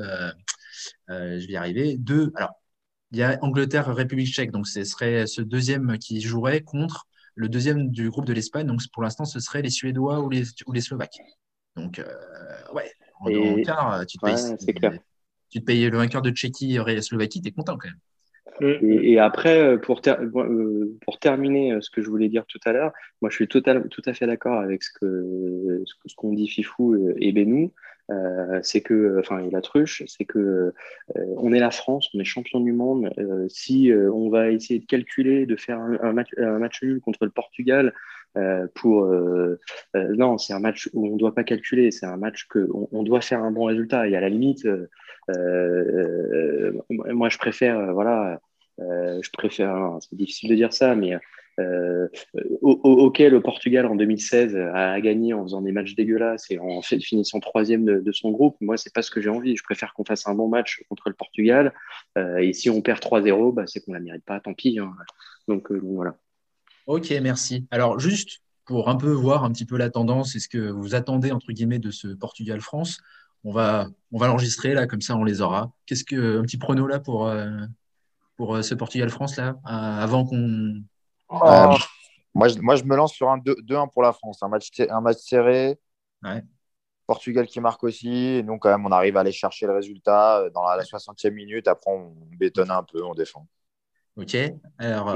[1.07, 2.53] je vais y arriver, de, alors,
[3.11, 7.49] il y a Angleterre, République tchèque, donc ce serait ce deuxième qui jouerait contre le
[7.49, 8.65] deuxième du groupe de l'Espagne.
[8.65, 11.19] Donc pour l'instant, ce serait les Suédois ou les, ou les Slovaques.
[11.75, 12.01] Donc,
[12.73, 14.57] ouais, en, quart, tu te, payes,
[15.49, 17.99] tu te payes le vainqueur de Tchéquie et Slovaquie, tu es content quand même.
[18.61, 22.71] Et, après, euh, pour, euh, pour terminer euh, ce que je voulais dire tout à
[22.71, 26.47] l'heure, moi je suis total, tout à fait d'accord avec ce qu'ont ce qu'ont dit
[26.47, 27.73] Fifou et Benou.
[28.61, 30.73] c'est que, enfin, et la truche, c'est que
[31.15, 33.09] on est la France, on est champion du monde.
[33.49, 37.31] si on va essayer de calculer, de faire un, match, un match, nul contre le
[37.31, 37.93] Portugal
[38.75, 39.07] pour,
[39.93, 43.03] non, c'est un match où on ne doit pas calculer, c'est un match que on,
[43.03, 44.07] doit faire un bon résultat.
[44.07, 44.67] Et à la limite,
[46.89, 48.39] moi je préfère, voilà
[48.81, 51.13] euh, je préfère, hein, c'est difficile de dire ça, mais
[51.59, 52.07] euh,
[52.61, 57.39] auquel le Portugal en 2016 a gagné en faisant des matchs dégueulasses et en finissant
[57.39, 59.55] troisième de, son groupe, moi, c'est pas ce que j'ai envie.
[59.55, 61.73] Je préfère qu'on fasse un bon match contre le Portugal.
[62.17, 64.79] Euh, et si on perd 3-0, bah, c'est qu'on la mérite pas, tant pis.
[64.79, 64.93] Hein.
[65.47, 66.17] Donc, voilà.
[66.87, 67.65] Ok, merci.
[67.71, 70.95] Alors, juste pour un peu voir un petit peu la tendance et ce que vous
[70.95, 72.99] attendez, entre guillemets, de ce Portugal-France,
[73.45, 75.71] on va, on va l'enregistrer là, comme ça on les aura.
[75.85, 77.31] Qu'est-ce que, un petit prono là pour,
[78.35, 80.81] pour euh, ce Portugal-France là, avant qu'on.
[81.29, 81.39] Oh.
[81.43, 81.77] Euh,
[82.33, 84.43] moi, je, moi, je me lance sur un 2-1 pour la France.
[84.43, 85.79] Un match, un match serré.
[87.07, 88.09] Portugal qui marque aussi.
[88.09, 91.31] Et nous, quand même, on arrive à aller chercher le résultat euh, dans la, 60e
[91.31, 91.67] minute.
[91.67, 93.47] Après, on bétonne un peu, on défend.
[94.17, 94.35] Ok.
[94.77, 95.15] Alors,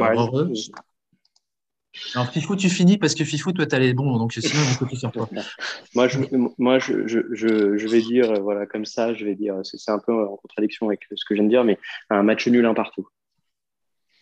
[2.13, 4.85] alors, Fifou, tu finis parce que Fifou, toi, tu as les bons, donc sinon, on
[4.85, 5.29] peut sur toi.
[5.95, 6.19] moi, je,
[6.57, 9.99] moi je, je, je, vais dire, euh, voilà, comme ça, je vais dire, c'est un
[9.99, 11.77] peu en contradiction avec ce que je viens de dire, mais
[12.09, 13.07] un match nul, un partout.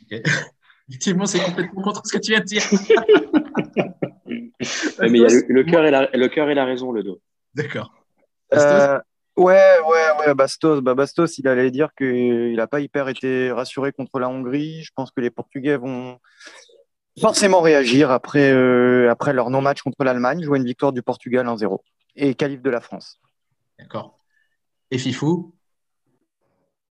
[0.90, 2.64] Effectivement, c'est complètement contre ce que tu viens de dire.
[5.02, 7.20] mais il y a le, cœur et, la, le cœur et la raison, le dos.
[7.54, 7.94] D'accord.
[8.54, 8.98] Euh,
[9.36, 10.80] ouais, ouais, ouais, Bastos.
[10.80, 14.82] Bah, Bastos, il allait dire qu'il n'a pas hyper été rassuré contre la Hongrie.
[14.84, 16.20] Je pense que les Portugais vont
[17.20, 21.80] forcément réagir après, euh, après leur non-match contre l'Allemagne, jouer une victoire du Portugal 1-0
[22.16, 23.20] et qualif de la France.
[23.80, 24.20] D'accord.
[24.92, 25.54] Et Fifou?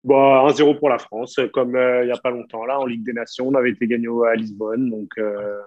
[0.03, 3.03] Bon, 1-0 pour la France, comme euh, il n'y a pas longtemps, là, en Ligue
[3.03, 4.89] des Nations, on avait été gagné à Lisbonne.
[4.89, 5.59] Donc, euh,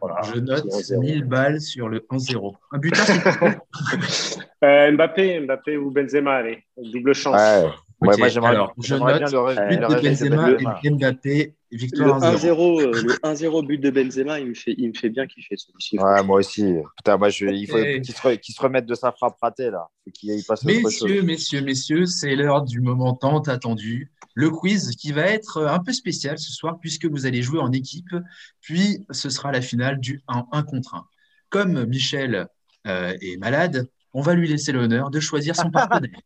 [0.00, 1.00] Voilà, je note 1-0.
[1.00, 2.54] 1000 balles sur le 1-0.
[2.72, 7.36] Un buteur, c'est Euh, Mbappé, Mbappé ou Benzema, allez, double chance.
[7.36, 7.70] Ouais.
[8.02, 10.50] Ouais, moi, j'aimerais alors, je j'aimerais bien note le but de Benzema
[10.82, 12.36] et Mbappé, Le victoire 1-0.
[12.36, 15.56] 1-0 euh, le 1-0 but de Benzema, il me fait, il me fait bien kiffer
[15.56, 15.98] celui-ci.
[15.98, 16.74] Ouais, moi aussi.
[16.98, 19.88] Putain, moi, je, il faut qu'il se, qu'il se remette de sa frappe ratée, là.
[20.04, 21.02] Faut qu'il il passe à autre chose.
[21.04, 24.12] Messieurs, messieurs, messieurs, c'est l'heure du moment tant attendu.
[24.34, 27.72] Le quiz qui va être un peu spécial ce soir puisque vous allez jouer en
[27.72, 28.14] équipe,
[28.60, 31.06] puis ce sera la finale du 1, 1 contre 1.
[31.48, 32.46] Comme Michel
[32.86, 36.20] euh, est malade, on va lui laisser l'honneur de choisir son partenaire.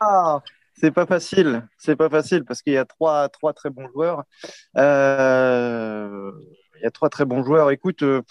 [0.00, 0.40] Ah,
[0.78, 1.66] c'est pas facile.
[1.78, 4.24] C'est pas facile parce qu'il y a trois, trois très bons joueurs.
[4.76, 6.30] Euh,
[6.78, 7.70] il y a trois très bons joueurs.
[7.70, 8.22] Écoute, euh,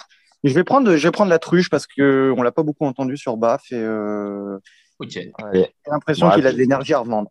[0.43, 3.17] je vais prendre, je vais prendre la truche parce que on l'a pas beaucoup entendu
[3.17, 4.59] sur BAF et euh,
[5.07, 5.31] j'ai
[5.87, 7.29] l'impression Ouais, qu'il a de l'énergie à revendre.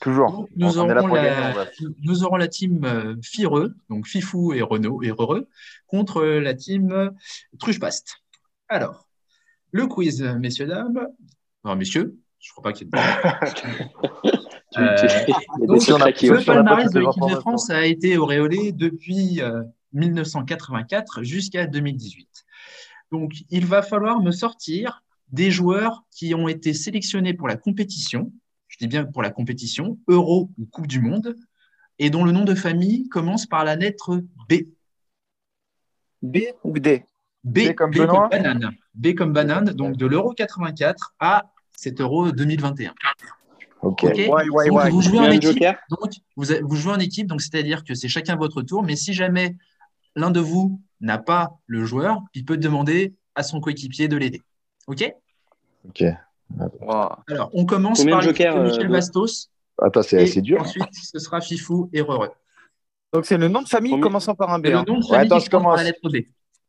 [0.00, 0.32] Toujours.
[0.32, 1.66] Donc, nous, On aurons la, gagner,
[2.02, 5.48] nous aurons la team Fireux, donc Fifou et Renault et Heureux,
[5.86, 7.12] contre la team
[7.60, 8.16] Truchepast.
[8.68, 9.06] Alors,
[9.70, 11.06] le quiz, messieurs, dames.
[11.64, 14.32] Non, messieurs, je ne crois pas qu'il y ait de
[14.78, 14.96] Euh,
[15.66, 17.40] donc, le palmarès de l'équipe de.
[17.40, 22.44] France a été auréolé depuis euh, 1984 jusqu'à 2018.
[23.10, 28.32] Donc, il va falloir me sortir des joueurs qui ont été sélectionnés pour la compétition,
[28.68, 31.36] je dis bien pour la compétition, Euro ou Coupe du Monde,
[31.98, 34.54] et dont le nom de famille commence par la lettre B.
[36.22, 37.04] B ou D?
[37.44, 38.28] B, B comme Benoît?
[38.28, 38.70] banane.
[38.94, 42.92] B comme banane, donc de l'Euro 84 à cet Euro 2021.
[43.82, 44.02] Ok.
[44.04, 44.90] Ouais, ouais, Donc, ouais.
[44.90, 45.52] vous jouez en Combien de équipe.
[45.54, 49.12] jokers Donc, vous, jouez en équipe, donc c'est-à-dire que c'est chacun votre tour, mais si
[49.12, 49.56] jamais
[50.14, 54.40] l'un de vous n'a pas le joueur, il peut demander à son coéquipier de l'aider.
[54.86, 55.12] OK?
[55.88, 56.04] Ok.
[56.80, 57.08] Wow.
[57.28, 59.48] Alors, on commence Combien par de jokers, de euh, Michel de- Bastos.
[59.80, 60.60] Attends, c'est et c'est dur.
[60.60, 62.30] Ensuite, ce sera Fifou et Rereux.
[63.12, 64.66] Donc c'est le nom de famille Combien- commençant par un B.
[64.66, 64.84] Et le hein.
[64.86, 66.16] nom de famille attends, qui je commence par la lettre B.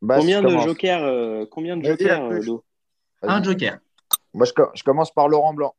[0.02, 0.64] Bah, Combien je de commence.
[0.66, 2.46] jokers euh, Combien de jokers touche.
[2.46, 2.64] Do
[3.22, 3.30] Vas-y.
[3.32, 3.78] Un joker.
[4.34, 5.74] Moi, je, je commence par Laurent Blanc.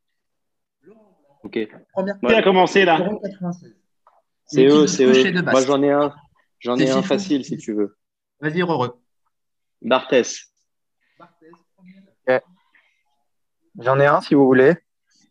[1.43, 1.59] Ok.
[1.93, 3.75] Première Qui a commencé là Euro 96.
[4.47, 5.41] C'est eux, c'est eux.
[5.43, 6.13] Moi, j'en ai un.
[6.59, 7.97] J'en ai un facile si tu veux.
[8.39, 8.99] Vas-y, Rereux.
[9.81, 10.51] Barthès.
[13.79, 14.75] J'en ai un si vous voulez.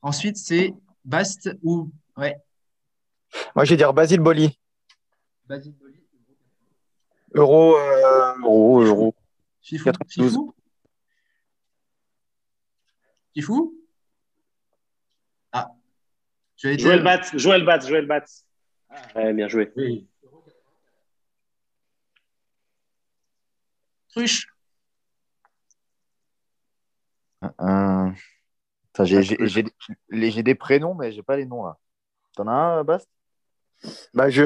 [0.02, 1.90] Ensuite, c'est Bast ou.
[2.16, 2.36] Ouais.
[3.56, 4.58] Moi je vais dire Basile Boli.
[5.46, 5.94] Basile Boli.
[7.34, 9.14] Euro, euh, euro, euro.
[9.60, 9.84] Fifou.
[9.86, 10.38] 92.
[13.34, 13.74] Fifou Fifou
[15.52, 15.70] Ah.
[16.56, 16.82] Tu as été.
[16.82, 18.46] Joël Batz, Joël Batz, Joël Batz.
[19.16, 19.72] Ouais, bien joué.
[19.76, 20.06] Oui.
[24.10, 24.46] Truche.
[27.42, 28.10] Euh,
[28.86, 29.64] putain, J'ai j'ai- j'ai-
[30.08, 31.76] les- j'ai des prénoms, mais j'ai pas les noms là.
[32.36, 33.08] T'en as un, Bast?
[34.14, 34.42] Bah je,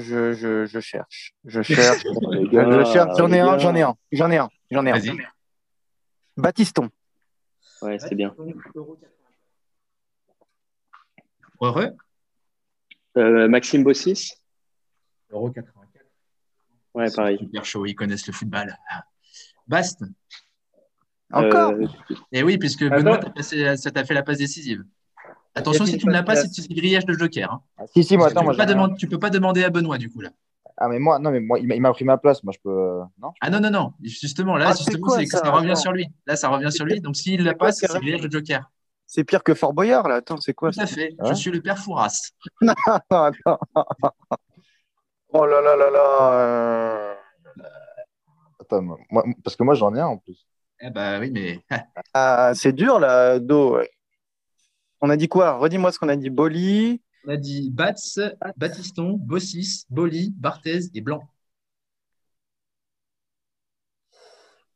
[0.00, 1.34] je, je, je cherche.
[1.44, 2.04] Je cherche.
[2.52, 3.96] J'en ai un, j'en ai un.
[4.12, 4.48] J'en ai un.
[4.70, 4.98] J'en ai un.
[6.38, 6.88] Baptiston.
[7.82, 8.34] Ouais, c'est bien.
[11.60, 11.96] Heureux.
[13.16, 14.32] Euh, Maxime Bossis
[15.30, 16.04] Euro 84.
[16.94, 17.38] Ouais, pareil.
[17.38, 18.76] Super chaud, ils connaissent le football.
[19.66, 20.02] Bast.
[21.32, 21.86] Encore Euh,
[22.32, 22.96] Et oui, puisque Attends.
[22.96, 24.84] Benoît, t'a passé- ça t'a fait la passe décisive.
[25.54, 27.52] Attention, si tu ne l'as pas, c'est grillage de joker.
[27.52, 27.62] hein.
[27.76, 30.20] Ah, Si, si, moi, attends, tu moi, peux peux pas demander à Benoît, du coup,
[30.20, 30.30] là.
[30.80, 32.42] Ah, mais moi, non, mais moi, il m'a- pris ma place.
[32.44, 32.70] Moi, je peux.
[32.70, 33.92] euh, Non Ah non, non, non.
[34.00, 36.06] Justement, là, Ah, justement, quoi, ça ça revient sur lui.
[36.26, 37.00] Là, ça revient sur lui.
[37.00, 37.88] Donc, s'il l'a C'est quoi, pas, c'est
[38.28, 38.70] de joker.
[39.10, 40.16] C'est pire que Fort Boyard là.
[40.16, 41.14] Attends, c'est quoi Tout à fait.
[41.18, 42.30] Hein Je suis le père Fouras.
[45.30, 46.32] Oh là là là là.
[46.32, 47.14] euh.
[48.60, 50.46] Attends, moi, parce que moi, j'en ai un en plus.
[50.80, 51.60] Eh ben oui, mais.
[52.14, 53.78] Ah, c'est dur là, Do.
[55.00, 55.52] On a dit quoi?
[55.58, 56.30] Redis-moi ce qu'on a dit.
[56.30, 57.02] Boli.
[57.28, 57.92] On a dit Bats,
[58.56, 61.28] Batiston, Bossis, Boli, Barthez et Blanc.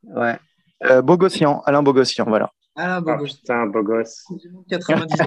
[0.03, 0.38] Ouais.
[0.85, 1.62] Euh, Bogossian.
[1.65, 2.53] Alain Bogossian, voilà.
[2.77, 4.23] Ah, Ah, putain, gosse.
[4.69, 5.27] 99.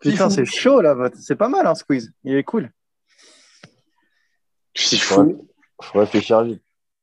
[0.00, 0.30] Putain, Fifou.
[0.30, 0.94] c'est chaud là.
[1.14, 2.12] C'est pas mal, hein, Squeeze.
[2.22, 2.70] Il est cool.
[4.74, 5.02] Je suis Ouais.
[5.02, 5.48] fou.
[5.82, 6.62] Faut réfléchir vite.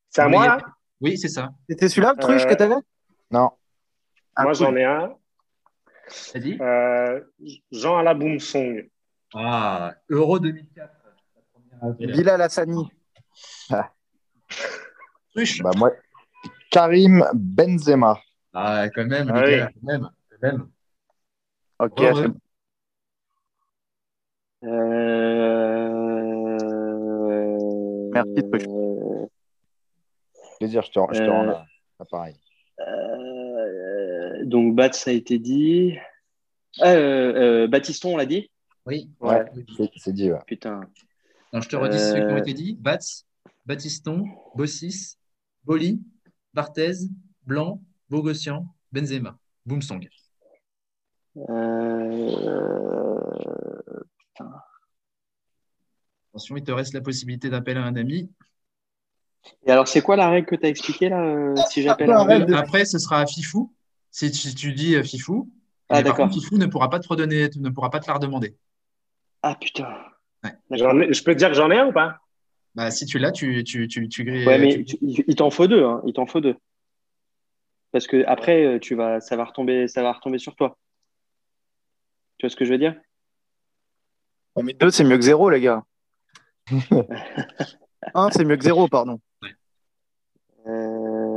[0.10, 0.58] C'est à moi là?
[1.02, 1.50] Oui, c'est ça.
[1.70, 2.76] C'était celui-là, le truc Euh, que t'avais?
[3.32, 3.52] Non.
[4.36, 4.66] Ah, Moi, cool.
[4.68, 5.14] j'en ai un.
[6.34, 6.58] Vas-y.
[6.62, 7.22] Euh,
[7.72, 8.88] Jean Alaboum Song.
[9.34, 10.92] Ah, Euro 2004.
[12.00, 12.90] Bilal Hassani.
[15.34, 15.62] Truche.
[15.62, 15.92] Bah, moi,
[16.72, 18.18] Karim Benzema.
[18.54, 19.58] Ah, quand même, Ah oui.
[19.58, 20.10] gars, quand même.
[20.30, 20.70] Quand même.
[21.80, 22.02] Ok.
[24.64, 26.58] Euh...
[28.14, 28.64] Merci, Truche.
[30.60, 31.66] Plaisir, je te, je te Euh, rends là.
[32.10, 32.36] Pareil.
[34.46, 35.96] Donc, Bat, ça a été dit.
[36.80, 38.50] Ah, euh, euh, Baptiston, on l'a dit?
[38.86, 39.10] Oui.
[39.20, 39.44] Ouais,
[39.76, 40.40] c'est- c'est dit, ouais.
[40.46, 40.82] Putain.
[41.54, 42.40] Je te redis ceux qui ont Euh.
[42.42, 42.78] été dit?
[42.80, 43.00] Bats,
[43.66, 45.18] Batiston, Bossis,
[45.64, 46.02] Boli,
[46.54, 47.08] Barthez,
[47.44, 50.08] Blanc, Bogossian, Benzema, Boomsong.
[51.38, 53.20] Euh,
[56.30, 58.30] Attention, il te reste la possibilité d'appeler un ami.
[59.66, 62.42] Et alors, c'est quoi la règle que tu as expliquée là euh, Si j'appelle Après,
[62.42, 62.54] ami?
[62.54, 63.74] après, ce sera à Fifou.
[64.16, 65.52] Si tu, si tu dis euh, Fifou,
[65.90, 66.32] Ah, d'accord.
[66.32, 68.56] Fifou ne pourra pas te redonner, ne pourra pas te la redemander.
[69.44, 69.90] Ah putain.
[70.42, 70.52] Ouais.
[70.72, 72.22] Ai- Je peux te dire que j'en ai un ou pas?
[72.76, 75.36] Bah, si tu l'as, tu, tu, tu, tu grilles- Ouais, mais tu- tu- il il
[75.36, 75.84] t'en faut deux.
[75.84, 76.02] Hein.
[76.06, 76.56] Il t'en faut deux.
[77.92, 80.78] Parce que après, euh, tu vas, ça va retomber, ça va retomber sur toi.
[82.38, 82.96] Tu vois ce que je veux dire?
[84.64, 85.84] Mais deux, c'est mieux que zéro, les gars.
[88.14, 89.20] Un, c'est mieux que zéro, pardon.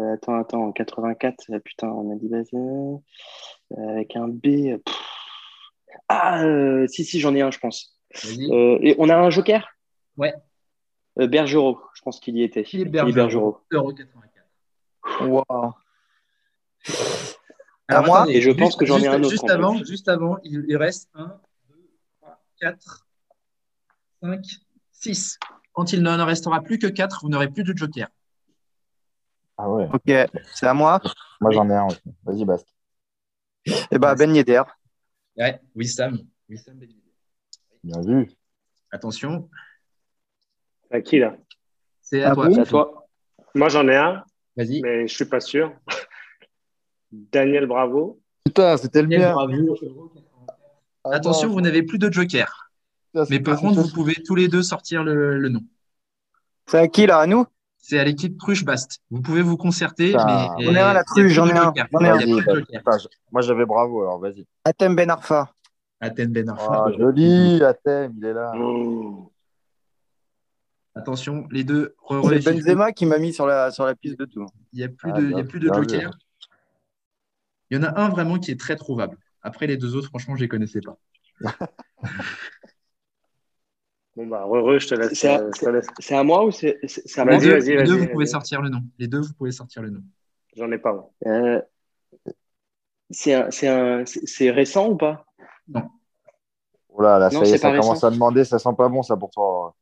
[0.09, 0.63] Euh, Attends, attends.
[0.65, 2.57] En 84, euh, putain, on a dit vas-y.
[2.57, 4.79] Euh, avec un B.
[4.85, 4.95] pff.
[6.09, 7.99] Ah, euh, si, si, j'en ai un, je pense.
[8.25, 9.69] Euh, et on a un joker?
[10.17, 10.35] Ouais.
[11.19, 12.65] Euh, Bergerot, je pense qu'il y était.
[12.65, 13.93] Philippe Bergerot, Bergerot.
[13.93, 15.29] 1,84€.
[15.29, 15.45] Waouh.
[15.49, 15.75] Alors,
[17.89, 18.19] À moi?
[18.23, 20.65] Attendez, Et je juste- pense que j'en ai un autre, Juste avant, juste avant, il,
[20.69, 21.39] il reste 1,
[21.71, 21.91] 2,
[22.21, 23.07] 3, 4,
[24.23, 24.45] 5,
[24.93, 25.39] 6.
[25.73, 28.09] Quand il n'en restera plus que 4, vous n'aurez plus de joker.
[29.59, 29.89] Ah ouais.
[29.93, 31.01] Ok, c'est à moi.
[31.41, 32.01] Moi, j'en ai un aussi.
[32.25, 32.67] Vas-y, Bast.
[33.91, 34.63] Eh ben, Ben Yedder.
[35.37, 36.19] Ouais, Wissam.
[36.49, 37.03] Wissam Ben Yedder.
[37.83, 38.31] Bien vu.
[38.91, 39.49] Attention,
[40.91, 41.37] À qui là?
[42.01, 42.47] C'est à Ah toi.
[42.47, 43.07] bon C'est à toi.
[43.55, 44.25] Moi j'en ai un,
[44.57, 44.81] Vas-y.
[44.81, 45.73] mais je suis pas sûr.
[47.13, 48.21] Daniel Bravo.
[48.45, 49.33] Putain, c'était le Daniel mien.
[49.35, 49.77] Bravo.
[51.05, 51.55] Ah Attention, non.
[51.55, 52.71] vous n'avez plus de joker.
[53.31, 55.61] Mais par contre, vous pouvez tous les deux sortir le, le nom.
[56.67, 57.19] C'est à qui, là?
[57.21, 57.45] À nous?
[57.89, 59.01] C'est à l'équipe Cruche-Bast.
[59.11, 61.49] Vous pouvez vous concerter, mais J'en ai un, la il y a Cruche, plus j'en
[61.49, 62.99] ai un, bah,
[63.33, 64.47] Moi, j'avais bravo, alors vas-y.
[64.65, 65.55] Atem Ben Arfa.
[65.99, 66.85] Ben Arfa.
[66.87, 68.53] Ah, joli, Athème, il est là.
[68.59, 69.33] Oh.
[70.95, 71.95] Attention, les deux.
[72.29, 74.45] C'est Benzema qui m'a mis sur la, sur la piste de tout.
[74.75, 76.11] Il n'y a plus Ah, de, il y a bien- plus de joker.
[77.71, 79.17] Il y en a un vraiment qui est très trouvable.
[79.41, 80.99] Après, les deux autres, franchement, je ne les connaissais pas.
[84.19, 85.15] Bon bah heureux, je te laisse.
[85.15, 86.77] C'est à- moi ou c'est
[87.19, 88.83] à moi les deux, vous pouvez sortir le nom.
[88.99, 90.01] Les deux, vous pouvez sortir le nom.
[90.57, 90.93] J'en ai pas.
[90.93, 91.13] moi.
[91.27, 91.63] Euh,
[93.11, 95.25] C'est récent ou pas?
[96.89, 98.09] Oh là, là, Non, ça y est, ça commence récent.
[98.09, 99.77] à demander, ça sent pas bon, ça, pour toi.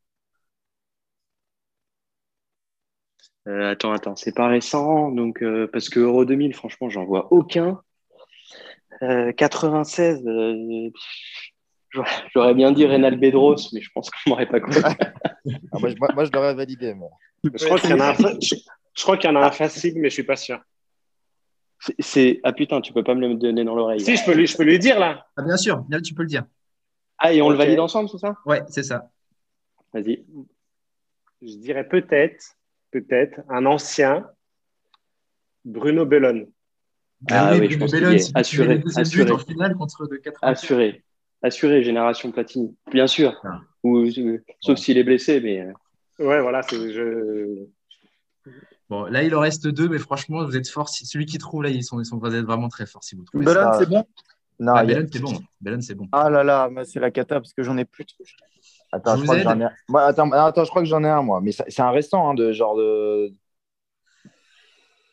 [3.48, 7.32] Euh, Attends, attends, c'est pas récent, donc euh, parce que Euro 2000, franchement, j'en vois
[7.32, 7.80] aucun.
[9.02, 10.90] Euh, 96, euh,
[12.34, 14.82] j'aurais- bien dit Reynal Bedros, mais je pense qu'on m'aurait pas compris.
[15.72, 17.10] Ah, moi, je, moi, je l'aurais validé, moi.
[17.44, 18.14] Je crois qu'il y en a un.
[18.14, 18.54] fa- Je,
[18.94, 20.60] je crois qu'il y en a un facile, mais je suis pas sûr.
[21.98, 24.00] C'est- ah putain, tu peux pas me le donner dans l'oreille.
[24.00, 25.26] Si je peux lui, je peux lui dire là.
[25.36, 26.44] Ah, bien sûr, là, tu peux le dire.
[27.18, 28.36] Ah et on le valide ensemble, c'est ça?
[28.44, 29.10] Ouais, c'est ça.
[29.92, 30.24] Vas-y.
[31.42, 32.56] Je dirais peut-être,
[32.90, 34.26] peut-être un ancien
[35.64, 36.46] Bruno Bellone.
[37.30, 38.36] Ah oui, oui, Bruno je pense Bellone, est.
[38.36, 39.30] Assuré, assuré.
[39.30, 40.52] en finale contre de 80.
[40.52, 41.04] Assuré,
[41.42, 43.34] assuré, génération Platini, bien sûr.
[43.44, 43.60] Ah.
[43.82, 45.72] Ou euh, sauf s'il est blessé, mais euh,
[46.18, 47.66] Ouais, voilà, c'est je.
[48.88, 50.88] Bon, là, il en reste deux, mais franchement, vous êtes forts.
[50.88, 53.44] Si- Celui qui trouve, là, ils sont, ils sont, vraiment très forts si vous trouvez
[53.44, 53.52] ça.
[53.54, 53.78] Bellone, ça.
[53.80, 54.04] c'est bon?
[54.58, 55.42] Non, Ah, a- c'est bon.
[55.80, 56.08] C'est bon.
[56.12, 58.06] Ah là là, c'est la cata parce que j'en ai plus.
[58.92, 59.72] Attends, Je je crois que j'en ai un.
[59.88, 61.40] Moi, attends, attends, je crois que j'en ai un, moi.
[61.42, 63.34] Mais c'est un récent, hein, de genre de.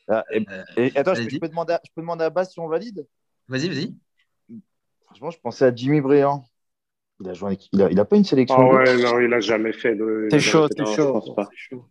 [0.07, 2.59] Ah, et- Euh, et attends, je, peux demander à, je peux demander à Bas si
[2.59, 3.05] on valide?
[3.47, 3.95] Vas-y, vas-y.
[5.13, 6.43] Franchement, je pensais à Jimmy Briand.
[7.19, 8.57] Il a, joué avec- il a, il a pas une sélection.
[8.57, 9.95] Ah ouais, non, il a jamais fait.
[9.95, 11.07] de- C'est chaud, c'est non, chaud.
[11.07, 11.47] je pense pas.
[11.51, 11.85] C'est chaud.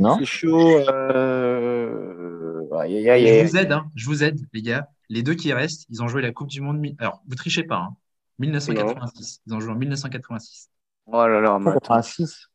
[0.00, 0.78] Non C'est chaud.
[0.88, 2.68] Euh...
[2.80, 3.88] Aïe, aïe, aïe, Je vous aide, hein.
[3.94, 4.88] Je vous aide, les gars.
[5.08, 6.84] Les deux qui restent, ils ont joué la Coupe du Monde.
[6.98, 7.96] Alors, vous trichez pas, hein.
[8.40, 9.40] 1986.
[9.46, 10.68] Ils ont joué en 1986.
[11.06, 11.78] Oh là là, mais attends.
[11.80, 12.48] 86.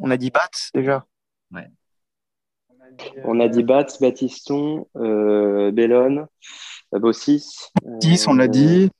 [0.00, 1.06] on a dit Bats déjà.
[1.52, 1.68] Ouais.
[3.24, 6.26] On a dit Bats, Batiston, euh, Bellone,
[6.92, 7.44] Bossis.
[8.00, 8.90] 10, on l'a euh, dit.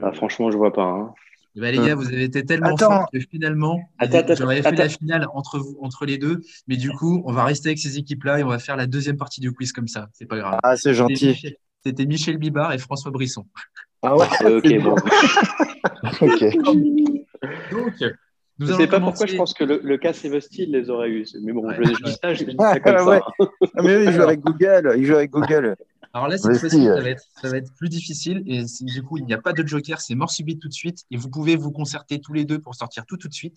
[0.00, 0.82] bah, franchement, je vois pas.
[0.84, 1.14] hein.
[1.56, 3.80] Eh ben, les gars, vous avez été tellement forts que finalement,
[4.38, 4.76] j'aurais fait attends.
[4.82, 6.40] la finale entre, vous, entre les deux.
[6.68, 9.16] Mais du coup, on va rester avec ces équipes-là et on va faire la deuxième
[9.16, 10.06] partie du quiz comme ça.
[10.12, 10.60] C'est pas grave.
[10.62, 11.26] Ah, c'est C'était gentil.
[11.28, 13.44] Michel- C'était Michel Bibard et François Brisson.
[14.02, 14.26] Ah ouais.
[14.42, 14.94] Euh, ok, bon.
[16.22, 16.44] Ok.
[17.72, 18.04] Donc,
[18.60, 21.10] nous Je allons sais pas pourquoi je pense que le, le cas Sevestil les aurait
[21.10, 21.26] eu.
[21.42, 21.74] Mais bon, Ouais.
[21.78, 23.18] je, je dis ça, je dis ça comme ouais.
[23.18, 23.46] ça.
[23.76, 24.94] Ah, mais oui, il joue avec Google.
[24.96, 25.76] Il joue avec Google.
[26.12, 28.42] Alors là, cette fois-ci, si, ça, va être, ça va être plus difficile.
[28.46, 30.72] Et si, du coup, il n'y a pas de joker, c'est mort subite tout de
[30.74, 31.04] suite.
[31.10, 33.56] Et vous pouvez vous concerter tous les deux pour sortir tout tout de suite.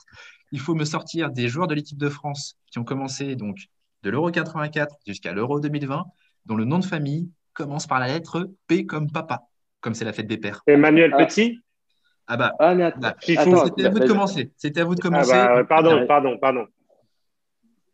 [0.52, 3.58] Il faut me sortir des joueurs de l'équipe de France qui ont commencé donc
[4.04, 6.06] de l'Euro 84 jusqu'à l'Euro 2020,
[6.46, 9.42] dont le nom de famille commence par la lettre P comme papa,
[9.82, 10.62] comme c'est la fête des pères.
[10.68, 11.26] Emmanuel Ah.
[11.26, 11.60] Petit?
[12.28, 13.00] Ah bah, Ah, mais attends.
[13.00, 13.42] bah, Fifou.
[13.42, 14.52] attends, c'était à vous de commencer.
[14.58, 15.32] C'était à vous de Ah commencer.
[15.32, 16.66] bah, euh, pardon, pardon, pardon.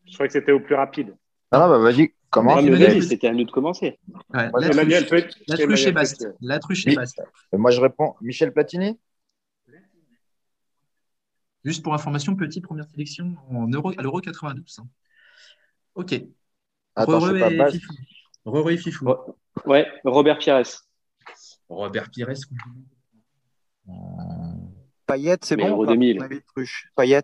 [0.06, 1.16] Je croyais que c'était au plus rapide.
[1.52, 4.00] Non, non, bah vas-y, Ah, je- c'était à nous de commencer.
[4.34, 6.28] Ouais, Moi, la Emmanuel, truche, peut la truche et peut- baste.
[6.42, 6.96] La truche et Oui.
[6.96, 7.22] baste.
[7.54, 9.00] Moi, je réponds Michel Platini
[11.66, 14.80] Juste pour information, petit première sélection en euro, à l'Euro 92.
[14.80, 14.88] hein.
[15.96, 16.14] Ok.
[16.96, 17.94] Attends, pas, et Fifou.
[18.70, 19.06] Et Fifou.
[19.08, 19.16] Ouais.
[19.66, 20.64] Ouais, Robert Pires.
[21.68, 22.30] Robert Pires.
[25.06, 26.20] Payet, c'est bon Euro ou pas 2000.
[26.20, 26.90] On avait Truche.
[26.96, 27.24] Payet.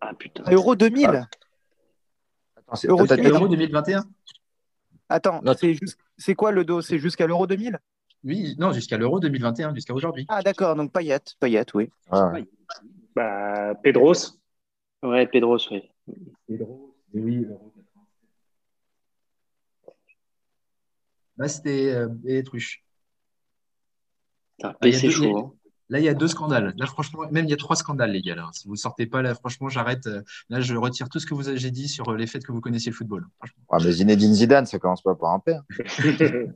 [0.00, 0.42] Ah putain.
[0.46, 1.06] Ah, Euro 2000
[2.56, 3.30] Attends, c'est- Euro t'as- deux mille.
[3.32, 4.04] t'as- Euro 2021
[5.08, 5.54] Attends, Non.
[6.18, 6.80] c'est quoi le dos?
[6.80, 7.78] C'est jusqu'à l'Euro 2000
[8.24, 10.26] Oui, non, jusqu'à l'Euro 2021, jusqu'à aujourd'hui.
[10.28, 11.18] Ah d'accord, donc Payet.
[11.40, 11.90] Payet, oui.
[12.10, 12.46] Ouais.
[13.14, 14.38] Bah, Pedros.
[15.02, 15.82] Ouais, Pedros, oui.
[16.08, 18.06] Oui, Euro 80.
[21.38, 22.84] Là, c'était euh, et Truche.
[24.58, 25.56] Putain, Ah, il y a PC deux- chaud.
[25.92, 25.96] Hein.
[25.96, 26.72] Là, il y a deux scandales.
[26.76, 28.34] Là, franchement, même il y a trois scandales, les gars.
[28.34, 28.48] Là.
[28.52, 30.06] Si vous sortez pas, là, franchement, j'arrête.
[30.06, 32.52] euh, Là, je retire tout ce que vous avez dit sur euh, les faits que
[32.52, 33.26] vous connaissiez le football.
[33.70, 35.62] Ouais, mais Zinedine Zidane, ça commence pas par un père.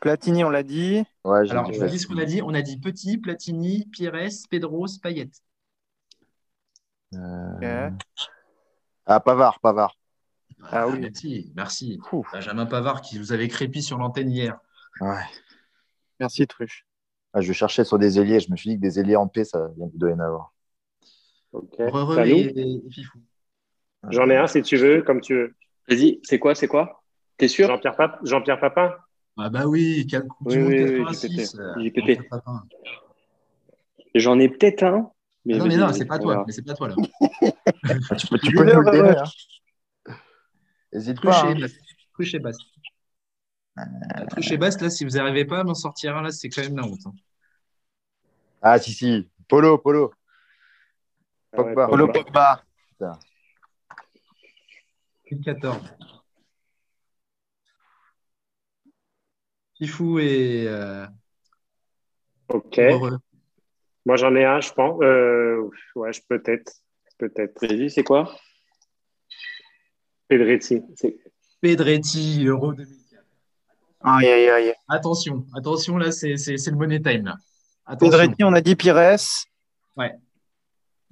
[0.00, 1.04] Platini, on l'a dit.
[1.24, 2.42] Ouais, Alors, dit je vous dis ce qu'on a dit.
[2.42, 5.30] On a dit Petit, Platini, Pires, Pedros, Payet.
[7.14, 7.90] Euh,
[9.06, 9.96] Ah, Pavard, Pavard.
[10.70, 10.98] Ah oui.
[11.00, 12.00] Merci, merci.
[12.12, 12.26] Ouf.
[12.32, 14.58] Benjamin Pavard qui vous avait crépi sur l'antenne hier.
[15.00, 15.22] Ouais.
[16.20, 16.86] Merci Truche.
[17.34, 19.44] Ah, je cherchais sur des ailiers, je me suis dit que des ailiers en paix,
[19.44, 20.52] ça il doit y en avoir.
[21.52, 21.80] Ok.
[21.80, 22.82] Heureux T'as et, nous?
[22.86, 23.18] et Fifou.
[24.10, 25.54] J'en ai un si tu veux, comme tu veux.
[25.88, 27.02] Vas-y, c'est quoi, c'est quoi?
[27.36, 27.68] T'es sûr?
[27.68, 28.94] Jean-Pierre Pap- Jean-Pierre Papin?
[29.38, 31.56] Ah bah oui, quel Coupe Oui, du oui, oui, 86.
[31.78, 32.18] JPP.
[32.18, 32.62] euh, Papin.
[34.14, 35.10] J'en ai peut-être un.
[35.50, 36.44] Ah non, mais non, c'est pas toi.
[36.46, 36.96] Mais c'est pas toi là.
[38.18, 39.18] Tu peux, tu peux nous le donner.
[39.18, 40.14] Hein.
[40.92, 41.50] Hésite pas.
[41.50, 41.60] et hein.
[41.60, 41.72] basse.
[42.12, 42.58] Truche et basse.
[43.76, 46.48] La Truche et basse, là, si vous n'arrivez pas à m'en sortir un, là, c'est
[46.48, 47.06] quand même la honte.
[47.06, 47.14] hein.
[48.60, 49.28] Ah, si, si.
[49.48, 50.12] Polo, Polo.
[51.52, 51.86] Ouais, Pogba.
[51.86, 52.64] Polo Pogba.
[55.26, 55.78] Plus de 14.
[59.78, 61.06] Fifou et euh,
[62.48, 62.78] Ok.
[62.78, 63.18] Heureux.
[64.04, 65.00] Moi, j'en ai un, je pense.
[65.02, 66.72] Euh, ouais, je peut-être.
[67.18, 67.66] Peut-être.
[67.66, 68.34] Vas-y, c'est quoi?
[70.28, 70.82] Pedretti.
[70.96, 71.18] C'est-
[71.60, 73.01] Pedretti, Euro 2004.
[74.04, 74.74] Aïe, aïe, aïe.
[74.88, 77.24] Attention, attention, là, c'est le money time.
[77.26, 77.36] Là.
[77.86, 78.18] Attention.
[78.18, 79.18] Pedretti, on a dit Pires.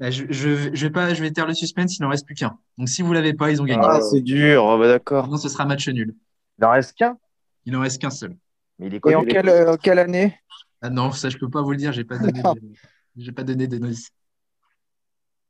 [0.00, 2.34] Là, je, je, je vais pas, je vais taire le suspense, il n'en reste plus
[2.34, 2.58] qu'un.
[2.78, 3.84] Donc, si vous l'avez pas, ils ont gagné.
[3.86, 4.64] Ah, c'est dur.
[4.64, 5.26] Oh, bah, d'accord.
[5.26, 6.14] Sinon, ce sera match nul.
[6.58, 7.18] Il en reste qu'un?
[7.66, 8.34] Il n'en reste qu'un seul.
[8.78, 10.34] Mais il est Et en quelle, euh, quelle année?
[10.80, 12.72] Ah non, ça, je peux pas vous le dire, j'ai pas donné, de-
[13.18, 14.08] j'ai pas donné d'indice.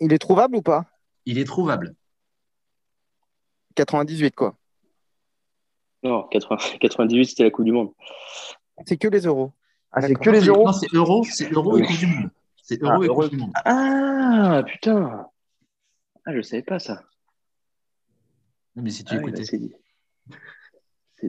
[0.00, 0.84] Il est trouvable ou pas?
[1.26, 1.94] Il est trouvable.
[3.76, 4.56] 98, quoi.
[6.02, 7.92] Non, 80 98, c'était la Coupe du Monde.
[8.86, 9.52] C'est que les euros.
[9.92, 11.84] Ah, c'est que les euros Non, c'est euro, c'est euro et.
[11.84, 12.30] Coupe du Monde.
[12.62, 13.22] C'est Ah, euro et euro.
[13.22, 13.52] Coupe du Monde.
[13.64, 15.26] Ah, putain
[16.24, 17.02] Ah, je savais pas ça.
[18.76, 19.44] Non, mais si tu Ah écoutais.
[20.28, 20.36] bah,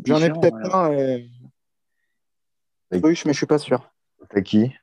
[0.06, 0.94] J'en ai peut-être un.
[0.94, 1.20] Euh...
[2.92, 3.02] Oui.
[3.04, 3.90] Mais je suis pas sûr.
[4.34, 4.74] C'est qui?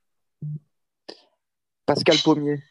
[1.87, 2.63] Pascal Pommier.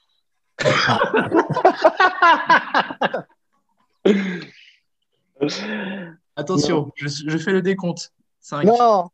[6.38, 8.13] Attention, je, je fais le décompte.
[8.39, 9.09] 5, Non,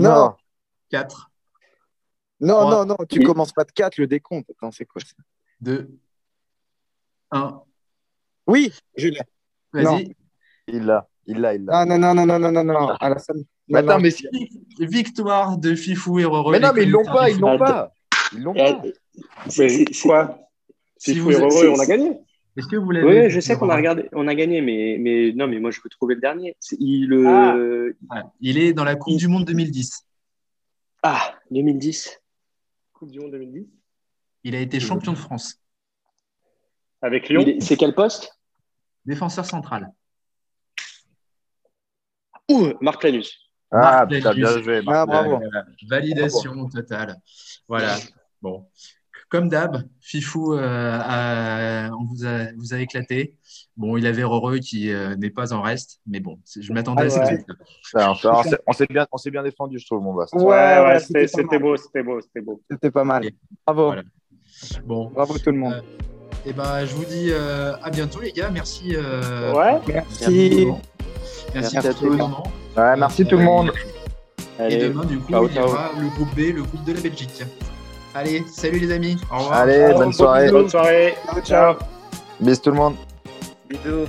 [0.00, 0.34] Non.
[0.90, 1.30] 4,
[2.40, 4.50] non, non, non, tu Et- commences pas de 4, le décompte.
[4.50, 5.14] Attends, c'est quoi ça?
[5.60, 5.88] 2,
[7.30, 7.62] 1.
[8.46, 9.20] Oui, je l'ai.
[9.72, 10.14] Vas-y.
[10.66, 11.78] Il l'a, il l'a, il l'a.
[11.80, 12.88] Ah non, non, non, non, non, non, non.
[13.00, 13.44] Alassane.
[13.68, 14.10] Mais Non, attends, non.
[14.80, 16.50] mais, Victoire de Fifou et Roro.
[16.50, 17.92] mais non, mais ils l'ont pas, ils l'ont pas.
[18.32, 18.82] Ils l'ont Et- pas.
[19.48, 20.38] c'est- Mais quoi
[21.06, 22.18] vous heureux, c'est- on a gagné.
[22.56, 25.32] Est-ce que vous l'avez Oui, je sais qu'on a regardé, on a gagné, mais, mais
[25.32, 26.56] non, mais moi je peux trouver le dernier.
[26.60, 27.96] C'est- Il, le...
[28.10, 28.14] Ah.
[28.16, 30.06] Ouais, Il est dans la Coupe du Monde 2010.
[31.02, 32.20] ah, 2010.
[32.92, 33.66] Coupe du Monde 2010.
[34.44, 35.56] Il a été champion de France.
[37.02, 37.44] Avec Lyon.
[37.60, 38.38] C'est quel poste?
[39.04, 39.92] Défenseur central.
[42.50, 43.38] Ouh, Marc Lanus.
[43.70, 44.80] Ah, Marc bien joué.
[44.86, 45.40] Ah, bravo.
[45.88, 47.16] Validation totale.
[47.68, 47.96] Voilà.
[48.40, 48.66] Bon.
[49.34, 53.34] Comme d'hab, Fifou euh, a- on vous, a, vous a éclaté.
[53.76, 57.06] Bon, il avait Roreux qui euh, n'est pas en reste, mais bon, je m'attendais Ah
[57.06, 57.44] à ce ouais.
[57.82, 58.12] Putain,
[58.68, 60.32] on s'est- bien, défendu, je trouve, mon Bast.
[60.34, 62.62] Ouais, Ouais, c'était beau, c'était beau, c'était beau.
[62.70, 63.24] C'était pas mal.
[63.66, 63.86] Bravo.
[63.86, 64.02] Voilà.
[64.86, 65.82] Bon, Bravo tout le monde.
[66.46, 68.50] et ben, je vous dis euh, à bientôt, les gars.
[68.52, 68.94] Merci.
[68.94, 69.80] euh, Ouais.
[69.88, 70.66] Merci.
[71.52, 72.16] Merci, Merci à tous.
[72.76, 73.72] merci tout le monde.
[74.60, 75.66] Et Allez, demain, du coup, ciao, il y ciao.
[75.66, 77.42] aura le groupe B, le groupe de la Belgique.
[78.16, 79.16] Allez, salut les amis.
[79.28, 79.58] Au revoir.
[79.58, 80.48] Allez, bonne soirée.
[80.48, 81.14] Bonne soirée.
[81.44, 81.74] Ciao.
[82.38, 82.94] Bis tout le monde.
[83.68, 84.06] Bisous.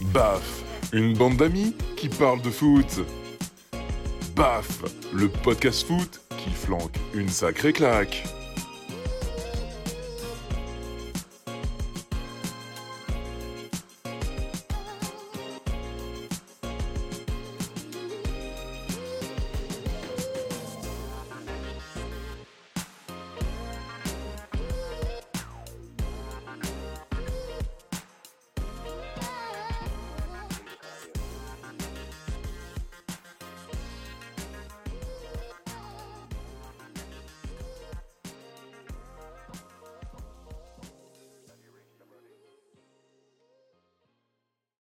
[0.00, 0.62] Baf,
[0.94, 3.04] une bande d'amis qui parlent de foot.
[4.34, 8.24] Baf, le podcast foot qui flanque une sacrée claque.